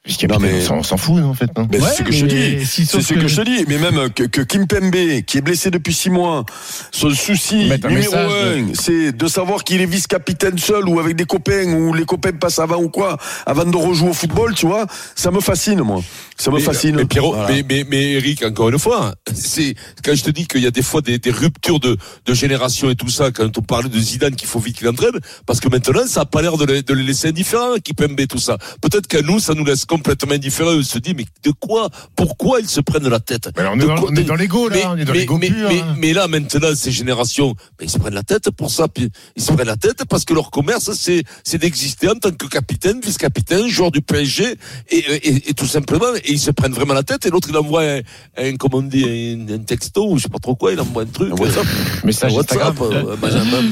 Puisqu'il 0.09 0.31
Non, 0.31 0.39
mais- 0.39 0.55
on 0.55 0.65
s'en- 0.65 0.77
on 0.79 0.83
s'en 0.83 0.97
fout, 0.97 1.23
en 1.23 1.35
fait. 1.35 1.51
Ben, 1.55 1.69
Ouais, 1.71 1.79
c'est 1.91 1.99
ce 1.99 2.03
que 2.03 2.13
je 2.13 2.25
te 2.25 2.31
dis. 2.31 2.65
si, 2.65 2.87
C'est 2.87 3.03
ce 3.03 3.13
que- 3.13 3.21
que... 3.21 3.29
je 3.29 3.37
te 3.37 3.43
dis. 3.43 3.67
Mais 3.69 3.77
même 3.77 4.09
que, 4.09 4.23
que 4.23 4.41
Kim 4.41 4.67
Pembe, 4.67 5.21
qui 5.27 5.37
est 5.37 5.43
blessé 5.43 5.71
depuis 5.71 5.93
six 5.93 6.09
mois, 6.09 6.47
son 6.93 7.11
souci 7.11 7.65
numéro 7.69 7.89
message 7.91 8.31
un, 8.33 8.73
c'est 8.73 9.13
de 9.13 9.27
savoir 9.29 9.65
qu'il 9.65 9.83
est 9.83 9.87
vice-capitaine 9.87 10.57
seul 10.57 10.89
ou 10.89 10.99
avec 10.99 11.15
des 11.15 11.27
copains 11.27 11.75
ou 11.75 11.93
les 11.93 12.07
copains 12.07 12.33
passent 12.33 12.59
avant 12.59 12.79
ou 12.79 12.89
quoi, 12.89 13.19
avant 13.45 13.67
de 13.67 13.77
rejouer 13.77 14.09
au 14.09 14.13
football, 14.15 14.55
tu 14.55 14.65
vois. 14.67 14.87
Ça 15.15 15.31
me 15.31 15.41
fascine, 15.41 15.83
moi. 15.83 16.03
Ça 16.39 16.51
me 16.51 16.57
Mais, 16.57 16.63
fascine. 16.63 16.97
mais, 16.97 17.05
Pierrot, 17.05 17.35
Voilà. 17.35 17.53
mais, 17.53 17.63
mais, 17.69 17.85
mais 17.87 18.13
Eric, 18.13 18.43
encore 18.45 18.71
une 18.71 18.79
fois, 18.79 19.15
c'est 19.35 19.75
quand 20.03 20.15
je 20.15 20.23
te 20.25 20.31
dis 20.31 20.47
qu'il 20.47 20.63
y 20.63 20.67
a 20.67 20.71
des 20.71 20.83
fois 20.83 21.03
des, 21.03 21.19
des 21.19 21.31
ruptures 21.33 21.81
de, 21.81 21.99
de 22.25 22.33
génération 22.35 22.89
et 22.89 22.95
tout 22.95 23.11
ça, 23.11 23.31
quand 23.31 23.59
on 23.59 23.61
parlait 23.61 23.91
de 23.91 23.99
Zidane 23.99 24.37
qu'il 24.37 24.49
faut 24.49 24.59
vite 24.61 24.79
qu'il 24.79 24.89
entraîne, 24.89 25.19
parce 25.45 25.61
que 25.61 25.69
maintenant 25.69 26.07
ça 26.07 26.23
a 26.23 26.25
pas 26.25 26.41
l'air 26.41 26.57
de, 26.57 26.65
les- 26.65 26.83
de 26.83 26.95
les 26.95 27.03
laisser 27.03 27.29
indifférents, 27.29 27.75
qui 27.85 27.93
Pembe 27.93 28.27
tout 28.27 28.39
ça. 28.39 28.57
Peut-être 28.81 29.07
qu'à 29.07 29.21
nous 29.21 29.39
ça 29.39 29.53
nous 29.53 29.65
laisse 29.65 29.85
complètement 29.99 30.33
indifférents. 30.35 30.71
On 30.73 30.83
se 30.83 30.99
dit 30.99 31.15
mais 31.15 31.27
de 31.45 31.51
quoi, 31.51 31.89
pourquoi 32.17 32.61
ils 32.61 32.69
se 32.69 32.81
prennent 32.81 33.09
la 33.09 33.21
tête 33.21 33.51
Mais 33.57 33.63
alors, 33.63 33.75
on 33.75 33.81
est 33.81 33.87
dans- 33.87 33.97
quoi- 34.01 34.11
on 34.13 34.17
est 34.17 34.25
dans 34.25 34.35
l'ego, 34.35 34.69
là, 34.69 34.77
mais, 34.77 34.85
on 34.87 34.97
est 34.97 35.05
dans 35.05 35.13
mais- 35.13 35.19
l'ego 35.21 35.39
mais- 35.39 35.49
pur, 35.49 35.69
mais- 35.69 35.81
hein. 35.81 35.95
mais 35.99 36.13
là 36.13 36.29
maintenant 36.29 36.75
ces 36.75 36.91
générations, 36.93 37.55
ben, 37.79 37.85
ils 37.85 37.91
se 37.91 37.99
prennent 37.99 38.15
la 38.15 38.23
tête 38.23 38.51
pour 38.51 38.71
ça. 38.71 38.89
Puis 38.89 39.11
ils 39.37 39.43
se 39.43 39.53
prennent 39.53 39.67
la 39.67 39.77
tête 39.77 40.05
parce 40.09 40.25
que 40.25 40.35
leur 40.35 40.51
commerce 40.51 40.91
c'est 40.95 41.23
c'est 41.45 41.59
d'exister 41.59 42.09
en 42.09 42.15
tant 42.15 42.31
que 42.31 42.47
capitaine, 42.47 43.01
vice-capitaine, 43.05 43.69
joueur 43.69 43.91
du 43.91 44.01
PSG 44.03 44.57
et, 44.91 44.97
et, 44.97 45.51
et 45.51 45.55
tout 45.55 45.67
simplement 45.67 46.15
et 46.25 46.33
ils 46.33 46.41
se 46.41 46.51
prennent 46.51 46.73
vraiment 46.73 46.95
la 46.95 47.03
tête 47.03 47.27
et 47.27 47.31
l'autre 47.31 47.49
il 47.51 47.57
envoie 47.57 47.83
un, 47.83 48.01
un 48.37 48.57
comment 48.57 48.79
on 48.79 48.83
dit 48.83 49.05
un, 49.05 49.55
un 49.55 49.59
texto 49.59 50.11
ou 50.11 50.17
je 50.19 50.23
sais 50.25 50.29
pas 50.29 50.39
trop 50.39 50.55
quoi, 50.57 50.73
il 50.73 50.81
envoie 50.81 51.03
un 51.03 51.07
truc, 51.07 51.33
Un 51.33 51.37
WhatsApp. 51.43 51.67
Message 52.05 52.33
WhatsApp, 52.35 52.81
euh, 52.81 53.17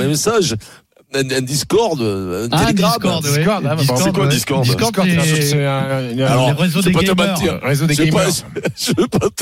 un 0.01 0.07
message, 0.09 0.55
un, 1.15 1.21
un 1.31 1.41
Discord, 1.41 2.01
un 2.01 2.49
Ah, 2.51 2.67
Telegram. 2.67 2.93
Discord, 2.93 3.25
ouais. 3.25 3.31
Discord, 3.39 3.65
ah, 3.67 3.75
bah, 3.77 3.83
c'est 3.87 4.13
quoi 4.13 4.25
ouais. 4.25 4.29
Discord 4.29 4.65
Discord, 4.65 4.65
Discord, 4.65 4.95
c'est 5.07 5.41
c'est 5.43 5.43
c'est 5.51 5.65
un- 5.65 6.55
réseau 6.55 6.81
je 6.83 6.87
des 6.87 6.91
vais 6.91 7.15
pas 7.15 7.35
te 7.35 7.41
gamers. 7.45 7.61
réseau 7.63 7.87
des 7.87 7.95
Je 7.95 8.03
vais 8.03 8.11
pas, 8.11 8.19
gamers. 8.19 8.33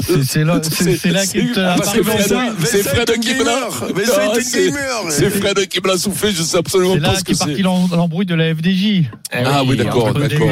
C'est- 0.05 0.25
c'est 0.25 0.45
là- 0.45 0.61
c'est- 0.63 0.97
c'est 0.97 1.11
là 1.11 1.27
qu'il 1.27 1.53
te 1.53 1.59
l'a 1.61 1.75
parce 1.77 1.93
que 1.93 2.01
parlé. 2.01 2.23
Fred, 2.23 3.09
c'est 3.09 3.19
qui 3.21 3.35
me 3.35 3.45
l'a, 3.45 3.67
un 3.67 4.41
c'est- 4.41 4.71
c'est 5.11 5.31
Fred 5.31 5.67
qui 5.69 5.81
me 5.81 5.89
l'a 5.89 5.97
soufflé, 5.97 6.33
je 6.33 6.43
sais 6.43 6.59
absolument 6.59 6.95
C'est 6.95 7.01
pas 7.01 7.07
là 7.13 7.19
ce 7.19 7.25
que 7.25 7.37
parti 7.37 7.55
c'est. 7.57 7.63
l'em- 7.63 7.89
l'embrouille 7.97 8.27
de 8.27 8.35
la 8.35 8.55
FDJ. 8.55 9.05
Ah 9.33 9.63
oui, 9.67 9.77
d'accord, 9.77 10.13
d'accord. 10.13 10.49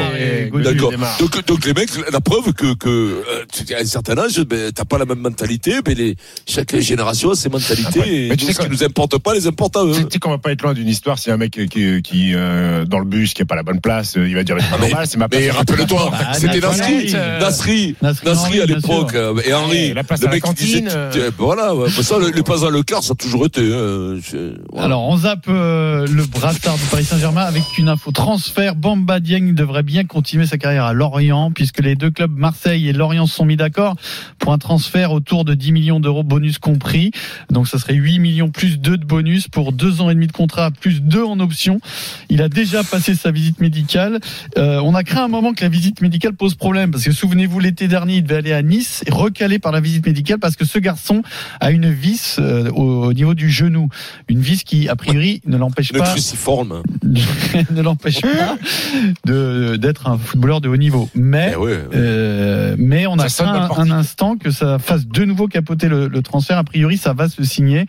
D'accord. 0.53 0.91
Donc, 1.19 1.45
donc 1.45 1.65
les 1.65 1.73
mecs, 1.73 1.89
la 2.11 2.21
preuve 2.21 2.53
que, 2.53 2.73
que 2.73 2.89
euh, 2.89 3.75
à 3.77 3.81
un 3.81 3.85
certain 3.85 4.17
âge, 4.17 4.39
ben, 4.41 4.71
t'as 4.71 4.83
pas 4.85 4.97
la 4.97 5.05
même 5.05 5.19
mentalité, 5.19 5.75
mais 5.87 5.93
les, 5.93 6.15
chaque 6.47 6.75
génération 6.79 7.31
a 7.31 7.35
ses 7.35 7.49
mentalités, 7.49 7.87
Après, 7.99 8.13
et 8.13 8.29
mais 8.29 8.35
tu 8.35 8.45
nous, 8.45 8.51
sais 8.51 8.57
ce 8.61 8.61
qui 8.67 8.69
nous 8.69 8.83
importe 8.83 9.17
pas, 9.19 9.33
les 9.33 9.47
importe 9.47 9.77
à 9.77 9.83
eux. 9.85 9.93
Tu 9.93 10.01
sais 10.13 10.19
qu'on 10.19 10.31
va 10.31 10.37
pas 10.37 10.51
être 10.51 10.61
loin 10.63 10.73
d'une 10.73 10.87
histoire 10.87 11.02
si 11.17 11.29
un 11.31 11.37
mec 11.37 11.51
qui, 11.51 11.67
qui, 11.67 12.01
qui, 12.01 12.31
euh, 12.33 12.85
dans 12.85 12.99
le 12.99 13.05
bus 13.05 13.33
qui 13.33 13.41
a 13.41 13.45
pas 13.45 13.55
la 13.55 13.63
bonne 13.63 13.81
place, 13.81 14.15
euh, 14.17 14.27
il 14.27 14.35
va 14.35 14.43
dire 14.43 14.55
c'est 14.59 14.69
pas 14.69 14.77
mais- 14.79 14.89
normal, 14.89 15.07
c'est 15.07 15.17
ma 15.17 15.27
place. 15.29 15.41
Mais 15.41 15.51
rappelle-toi, 15.51 16.09
Bah, 16.11 16.33
c'était 16.33 16.59
Nasri, 16.59 16.93
Nasri, 16.93 17.11
euh, 17.15 17.39
Nasri, 17.39 17.95
Nasri 18.01 18.25
Nasri 18.27 18.47
Henry, 18.47 18.61
à 18.61 18.65
l'époque, 18.65 19.13
euh, 19.15 19.41
et 19.45 19.53
Henri, 19.53 19.87
Ouais, 19.89 19.93
la 19.93 20.03
place 20.03 20.21
le 20.21 20.27
à 20.27 20.29
la 20.29 20.35
mec 20.35 20.43
qui 20.43 20.53
disait, 20.53 20.83
euh. 20.89 21.31
voilà, 21.37 21.75
ouais, 21.75 21.89
ça, 21.89 22.17
le- 22.19 22.29
les 22.29 22.43
passes 22.43 22.63
à 22.63 22.69
le 22.69 22.83
quart, 22.83 23.03
ça 23.03 23.13
a 23.13 23.15
toujours 23.15 23.45
été. 23.45 23.61
hein. 23.61 24.15
Alors, 24.77 25.03
on 25.09 25.17
zappe 25.17 25.45
euh, 25.49 26.07
le 26.07 26.23
brassard 26.25 26.75
du 26.77 26.83
Paris 26.85 27.03
Saint-Germain 27.05 27.43
avec 27.43 27.63
une 27.77 27.89
info 27.89 28.11
transfert. 28.11 28.75
Bamba 28.75 29.19
Dieng 29.19 29.53
devrait 29.53 29.83
bien 29.83 30.05
continuer 30.05 30.45
sa 30.45 30.57
carrière 30.57 30.85
à 30.85 30.93
Lorient, 30.93 31.51
puisque 31.51 31.79
les 31.81 31.95
deux 31.95 32.11
clubs 32.11 32.35
Marseille 32.35 32.87
et 32.87 32.93
Lorient 32.93 33.25
se 33.27 33.35
sont 33.35 33.45
mis 33.45 33.57
d'accord 33.57 33.95
pour 34.39 34.53
un 34.53 34.57
transfert 34.57 35.11
autour 35.11 35.45
de 35.45 35.53
10 35.53 35.71
millions 35.71 35.99
d'euros, 35.99 36.23
bonus 36.23 36.57
compris. 36.59 37.11
Donc, 37.51 37.67
ça 37.67 37.77
serait 37.77 37.93
8 37.93 38.19
millions 38.19 38.49
plus 38.49 38.79
2 38.79 38.97
de 38.97 39.05
bonus 39.05 39.47
pour 39.47 39.73
deux 39.73 40.01
ans 40.01 40.09
et 40.09 40.13
demi 40.13 40.27
de 40.27 40.31
contrat, 40.31 40.71
plus 40.71 40.92
2 41.01 41.23
en 41.23 41.39
option. 41.39 41.79
Il 42.29 42.41
a 42.41 42.49
déjà 42.49 42.83
passé 42.83 43.15
sa 43.15 43.31
visite 43.31 43.59
médicale. 43.59 44.19
Euh, 44.57 44.79
on 44.83 44.95
a 44.95 45.03
craint 45.03 45.25
un 45.25 45.27
moment 45.27 45.53
que 45.53 45.63
la 45.63 45.69
visite 45.69 46.01
médicale 46.01 46.33
pose 46.33 46.55
problème, 46.55 46.91
parce 46.91 47.03
que 47.03 47.11
souvenez-vous, 47.11 47.59
l'été 47.59 47.87
dernier, 47.87 48.17
il 48.17 48.23
devait 48.23 48.37
aller 48.37 48.53
à 48.53 48.61
Nice, 48.61 49.03
recalé 49.09 49.59
par 49.59 49.71
la 49.71 49.79
visite 49.79 50.05
médicale, 50.05 50.39
parce 50.39 50.55
que 50.55 50.65
ce 50.65 50.79
garçon 50.79 51.23
a 51.59 51.71
une 51.71 51.91
vis 51.91 52.37
euh, 52.39 52.69
au, 52.71 53.05
au 53.05 53.13
niveau 53.13 53.33
du 53.33 53.49
genou. 53.49 53.89
Une 54.27 54.41
vis 54.41 54.63
qui, 54.63 54.89
a 54.89 54.95
priori, 54.95 55.41
ne 55.45 55.57
l'empêche 55.57 55.91
pas 55.91 56.11
cruciforme. 56.11 56.83
ne 57.71 57.81
l'empêche 57.81 58.21
pas 58.21 58.57
de 59.25 59.77
d'être 59.77 60.07
un 60.07 60.17
footballeur 60.17 60.61
de 60.61 60.69
haut 60.69 60.77
niveau. 60.77 61.09
Mais 61.15 61.53
Eh 61.53 61.57
euh, 61.95 62.75
mais 62.77 63.07
on 63.07 63.17
a 63.17 63.29
Ça 63.29 63.43
craint 63.43 63.69
un, 63.77 63.91
instant 63.91 64.37
que 64.37 64.51
ça 64.51 64.79
fasse 64.79 65.07
de 65.07 65.25
nouveau 65.25 65.47
capoter 65.47 65.87
le, 65.87 66.07
le 66.07 66.21
transfert. 66.21 66.57
A 66.57 66.63
priori, 66.63 66.97
ça 66.97 67.13
va 67.13 67.29
se 67.29 67.43
signer 67.43 67.85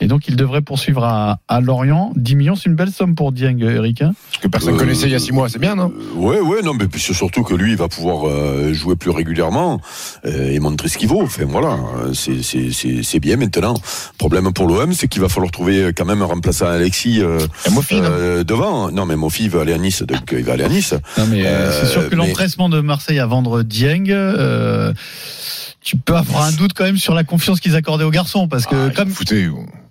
et 0.00 0.06
donc 0.06 0.28
il 0.28 0.36
devrait 0.36 0.62
poursuivre 0.62 1.04
à, 1.04 1.40
à 1.48 1.60
Lorient. 1.60 2.12
10 2.16 2.36
millions, 2.36 2.47
c'est 2.56 2.68
une 2.68 2.74
belle 2.76 2.90
somme 2.90 3.14
pour 3.14 3.32
Dieng, 3.32 3.58
Eric. 3.62 4.02
hein. 4.02 4.12
Que 4.40 4.48
personne 4.48 4.74
Euh, 4.74 4.78
connaissait 4.78 5.06
il 5.06 5.12
y 5.12 5.14
a 5.14 5.18
six 5.18 5.32
mois, 5.32 5.48
c'est 5.48 5.58
bien, 5.58 5.74
non? 5.74 5.92
Ouais, 6.16 6.40
ouais, 6.40 6.62
non, 6.62 6.74
mais 6.74 6.86
puis 6.86 7.00
c'est 7.00 7.12
surtout 7.14 7.42
que 7.42 7.54
lui, 7.54 7.72
il 7.72 7.76
va 7.76 7.88
pouvoir 7.88 8.28
euh, 8.28 8.72
jouer 8.72 8.94
plus 8.96 9.10
régulièrement 9.10 9.80
euh, 10.24 10.50
et 10.52 10.58
montrer 10.60 10.88
ce 10.88 10.98
qu'il 10.98 11.08
vaut. 11.08 11.22
Enfin, 11.22 11.44
voilà, 11.48 11.78
c'est 12.14 12.42
c'est 12.42 12.70
c'est 12.72 13.02
c'est 13.02 13.20
bien 13.20 13.36
maintenant. 13.36 13.74
Problème 14.18 14.52
pour 14.52 14.66
l'OM, 14.68 14.92
c'est 14.92 15.08
qu'il 15.08 15.20
va 15.22 15.28
falloir 15.28 15.50
trouver 15.50 15.92
quand 15.96 16.04
même 16.04 16.22
un 16.22 16.26
remplaçant 16.26 16.66
à 16.66 16.70
Alexis 16.70 17.20
euh, 17.22 17.38
Et 17.66 17.70
Mofi, 17.70 18.00
non? 18.00 18.42
devant. 18.46 18.90
Non, 18.90 19.06
mais 19.06 19.16
Mofi 19.16 19.48
va 19.48 19.62
aller 19.62 19.72
à 19.72 19.78
Nice, 19.78 20.02
donc 20.02 20.32
il 20.32 20.44
va 20.44 20.52
aller 20.54 20.64
à 20.64 20.68
Nice. 20.68 20.94
Non, 21.16 21.26
mais 21.30 21.44
c'est 21.72 21.86
sûr 21.86 22.08
que 22.08 22.14
mais- 22.14 22.26
l'empressement 22.26 22.68
de 22.68 22.80
Marseille 22.80 23.18
à 23.18 23.26
vendre 23.26 23.62
Dieng. 23.62 24.04
Euh, 25.88 25.90
tu 25.90 25.96
peux 25.96 26.16
avoir 26.16 26.44
un 26.44 26.52
doute 26.52 26.72
quand 26.74 26.84
même 26.84 26.98
sur 26.98 27.14
la 27.14 27.24
confiance 27.24 27.60
qu'ils 27.60 27.76
accordaient 27.76 28.04
aux 28.04 28.10
garçons 28.10 28.48
parce 28.48 28.66
que 28.66 28.88
Ah, 28.88 28.92
comme. 28.94 29.10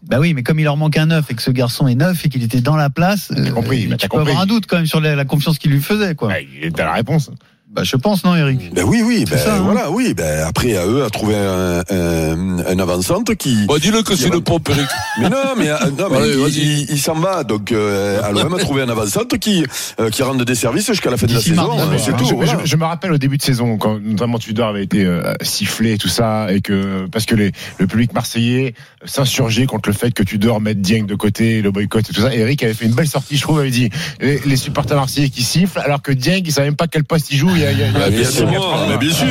Bah 0.10 0.20
oui, 0.22 0.34
mais 0.34 0.42
comme 0.44 0.58
il 0.60 0.64
leur 0.64 0.78
manque 0.78 0.96
un 0.98 1.08
neuf 1.08 1.30
et 1.32 1.34
que 1.36 1.42
ce 1.42 1.52
garçon 1.52 1.86
est 1.88 1.96
neuf 1.96 2.26
et 2.26 2.30
qu'il 2.30 2.42
était 2.42 2.62
dans 2.62 2.78
la 2.78 2.90
place, 2.90 3.30
T'as 3.36 3.50
compris, 3.52 3.86
euh, 3.86 3.88
mais 3.90 3.98
tu 3.98 4.08
peux 4.08 4.18
compris. 4.18 4.30
avoir 4.32 4.44
un 4.44 4.46
doute 4.46 4.66
quand 4.66 4.78
même 4.78 4.86
sur 4.86 5.02
la, 5.02 5.16
la 5.16 5.26
confiance 5.26 5.58
qu'il 5.60 5.72
lui 5.72 5.82
faisait, 5.82 6.16
quoi. 6.16 6.30
Ouais, 6.30 6.48
il 6.56 6.66
est 6.68 6.80
à 6.80 6.86
la 6.86 6.94
réponse. 6.94 7.30
Bah 7.78 7.84
je 7.84 7.96
pense, 7.96 8.24
non, 8.24 8.36
Eric. 8.36 8.74
Ben 8.74 8.84
oui, 8.88 9.04
oui, 9.06 9.24
ben 9.30 9.38
ça, 9.38 9.58
hein. 9.58 9.62
voilà, 9.62 9.92
oui. 9.92 10.16
Ben 10.16 10.48
après, 10.48 10.76
à 10.76 10.88
eux 10.88 11.04
à 11.04 11.12
trouver 11.12 11.36
un, 11.36 11.84
un, 11.92 13.36
qui. 13.38 13.66
Bon, 13.68 13.78
dis-le 13.78 14.02
que 14.02 14.16
c'est 14.16 14.30
une 14.30 14.42
pompe, 14.42 14.70
Eric. 14.70 14.88
Mais 15.20 15.30
non, 15.30 15.38
mais, 15.58 15.70
euh, 15.70 15.76
non, 15.98 16.08
mais 16.12 16.18
Allez, 16.18 16.30
il, 16.34 16.38
vas-y. 16.40 16.52
il- 16.60 16.88
il 16.92 17.00
s'en 17.00 17.14
va. 17.16 17.44
Donc, 17.44 17.72
euh, 17.72 18.22
à 18.24 18.32
l'OM 18.32 18.54
a 18.54 18.58
trouvé 18.58 18.82
un 18.82 18.90
avançante 18.90 19.38
qui, 19.38 19.64
euh, 20.00 20.10
qui 20.10 20.24
rende 20.24 20.42
des 20.44 20.56
services 20.56 20.88
jusqu'à 20.88 21.10
la 21.12 21.18
fin 21.18 21.28
de 21.28 21.34
la 21.36 21.42
saison. 21.42 21.72
hein, 21.80 21.88
c'est 21.98 22.12
hein. 22.14 22.16
tout. 22.18 22.26
je, 22.26 22.34
voilà. 22.36 22.58
je- 22.64 22.66
je 22.70 22.76
me 22.78 22.86
rappelle 22.86 23.12
au 23.12 23.18
début 23.20 23.38
de 23.38 23.44
saison, 23.44 23.78
quand 23.78 24.00
notamment 24.00 24.40
Tudor 24.40 24.70
avait 24.70 24.84
été 24.84 25.06
euh, 25.06 25.34
sifflé 25.42 25.94
et 25.94 25.98
tout 26.00 26.08
ça, 26.08 26.52
et 26.52 26.62
que 26.62 27.06
parce 27.12 27.26
que 27.26 27.36
les, 27.36 27.52
le 27.80 27.86
public 27.88 28.14
marseillais 28.14 28.74
s'insurgeait 29.06 29.66
contre 29.68 29.90
le 29.90 29.94
fait 29.96 30.12
que 30.12 30.24
Tudor 30.24 30.62
mette 30.62 30.82
Dieng 30.82 31.06
de 31.06 31.16
côté, 31.16 31.62
le 31.62 31.70
boycott 31.72 32.10
et 32.10 32.14
tout 32.14 32.22
ça. 32.22 32.34
Et 32.34 32.40
Eric 32.40 32.64
avait 32.64 32.74
fait 32.74 32.86
une 32.86 32.94
belle 32.96 33.08
sortie, 33.08 33.38
je 33.38 33.42
trouve, 33.44 33.60
avait 33.60 33.70
dit 33.72 33.90
les, 34.20 34.40
les 34.46 34.56
supporters 34.56 34.98
marseillais 34.98 35.30
qui 35.30 35.44
sifflent, 35.44 35.80
alors 35.80 36.02
que 36.02 36.12
Dieng, 36.12 36.42
il 36.44 36.52
savait 36.52 36.68
même 36.68 36.76
pas 36.76 36.88
quel 36.88 37.04
poste 37.04 37.32
il 37.32 37.38
joue. 37.38 37.50
Il 37.56 37.67
Ah, 37.96 38.10
bien 38.10 38.24
sûr, 38.24 38.48
il 38.48 38.54
y 38.54 38.56
a- 38.58 38.88
mais 38.90 38.98
bien 38.98 39.14
sûr. 39.14 39.28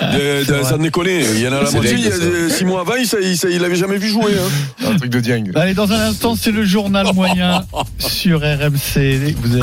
Ah, 0.00 0.16
de- 0.16 0.62
sans 0.64 0.78
déconner. 0.78 1.20
Il 1.34 1.40
y 1.40 1.48
en 1.48 1.52
a 1.52 1.62
la 1.62 1.70
moitié. 1.70 1.90
dingue, 1.92 1.98
il 1.98 2.04
y 2.04 2.08
a 2.08 2.10
ça. 2.12 2.18
des- 2.18 2.50
Six 2.50 2.64
mois 2.64 2.80
avant, 2.80 2.94
il, 2.96 3.06
sa- 3.06 3.20
il, 3.20 3.36
sa- 3.36 3.48
il 3.48 3.64
avait 3.64 3.76
jamais 3.76 3.98
vu 3.98 4.08
jouer. 4.08 4.32
Hein. 4.38 4.86
Un 4.92 4.96
truc 4.96 5.10
de 5.10 5.20
Dieng. 5.20 5.44
Allez, 5.54 5.74
dans 5.74 5.90
un 5.92 6.00
instant, 6.08 6.34
c'est 6.36 6.50
le 6.52 6.64
journal 6.64 7.06
moyen 7.14 7.64
sur 7.98 8.40
RMC. 8.40 9.34
Vous 9.40 9.56
êtes 9.56 9.62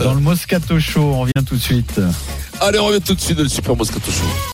euh, 0.00 0.04
dans 0.04 0.14
le 0.14 0.20
Moscato 0.20 0.78
Show. 0.80 1.00
On 1.14 1.20
revient 1.20 1.32
tout 1.46 1.56
de 1.56 1.60
suite. 1.62 2.00
Allez, 2.60 2.78
on 2.78 2.86
revient 2.86 3.00
tout 3.00 3.14
de 3.14 3.20
suite 3.20 3.36
dans 3.36 3.42
le 3.42 3.48
Super 3.48 3.76
Moscato 3.76 4.10
Show. 4.10 4.24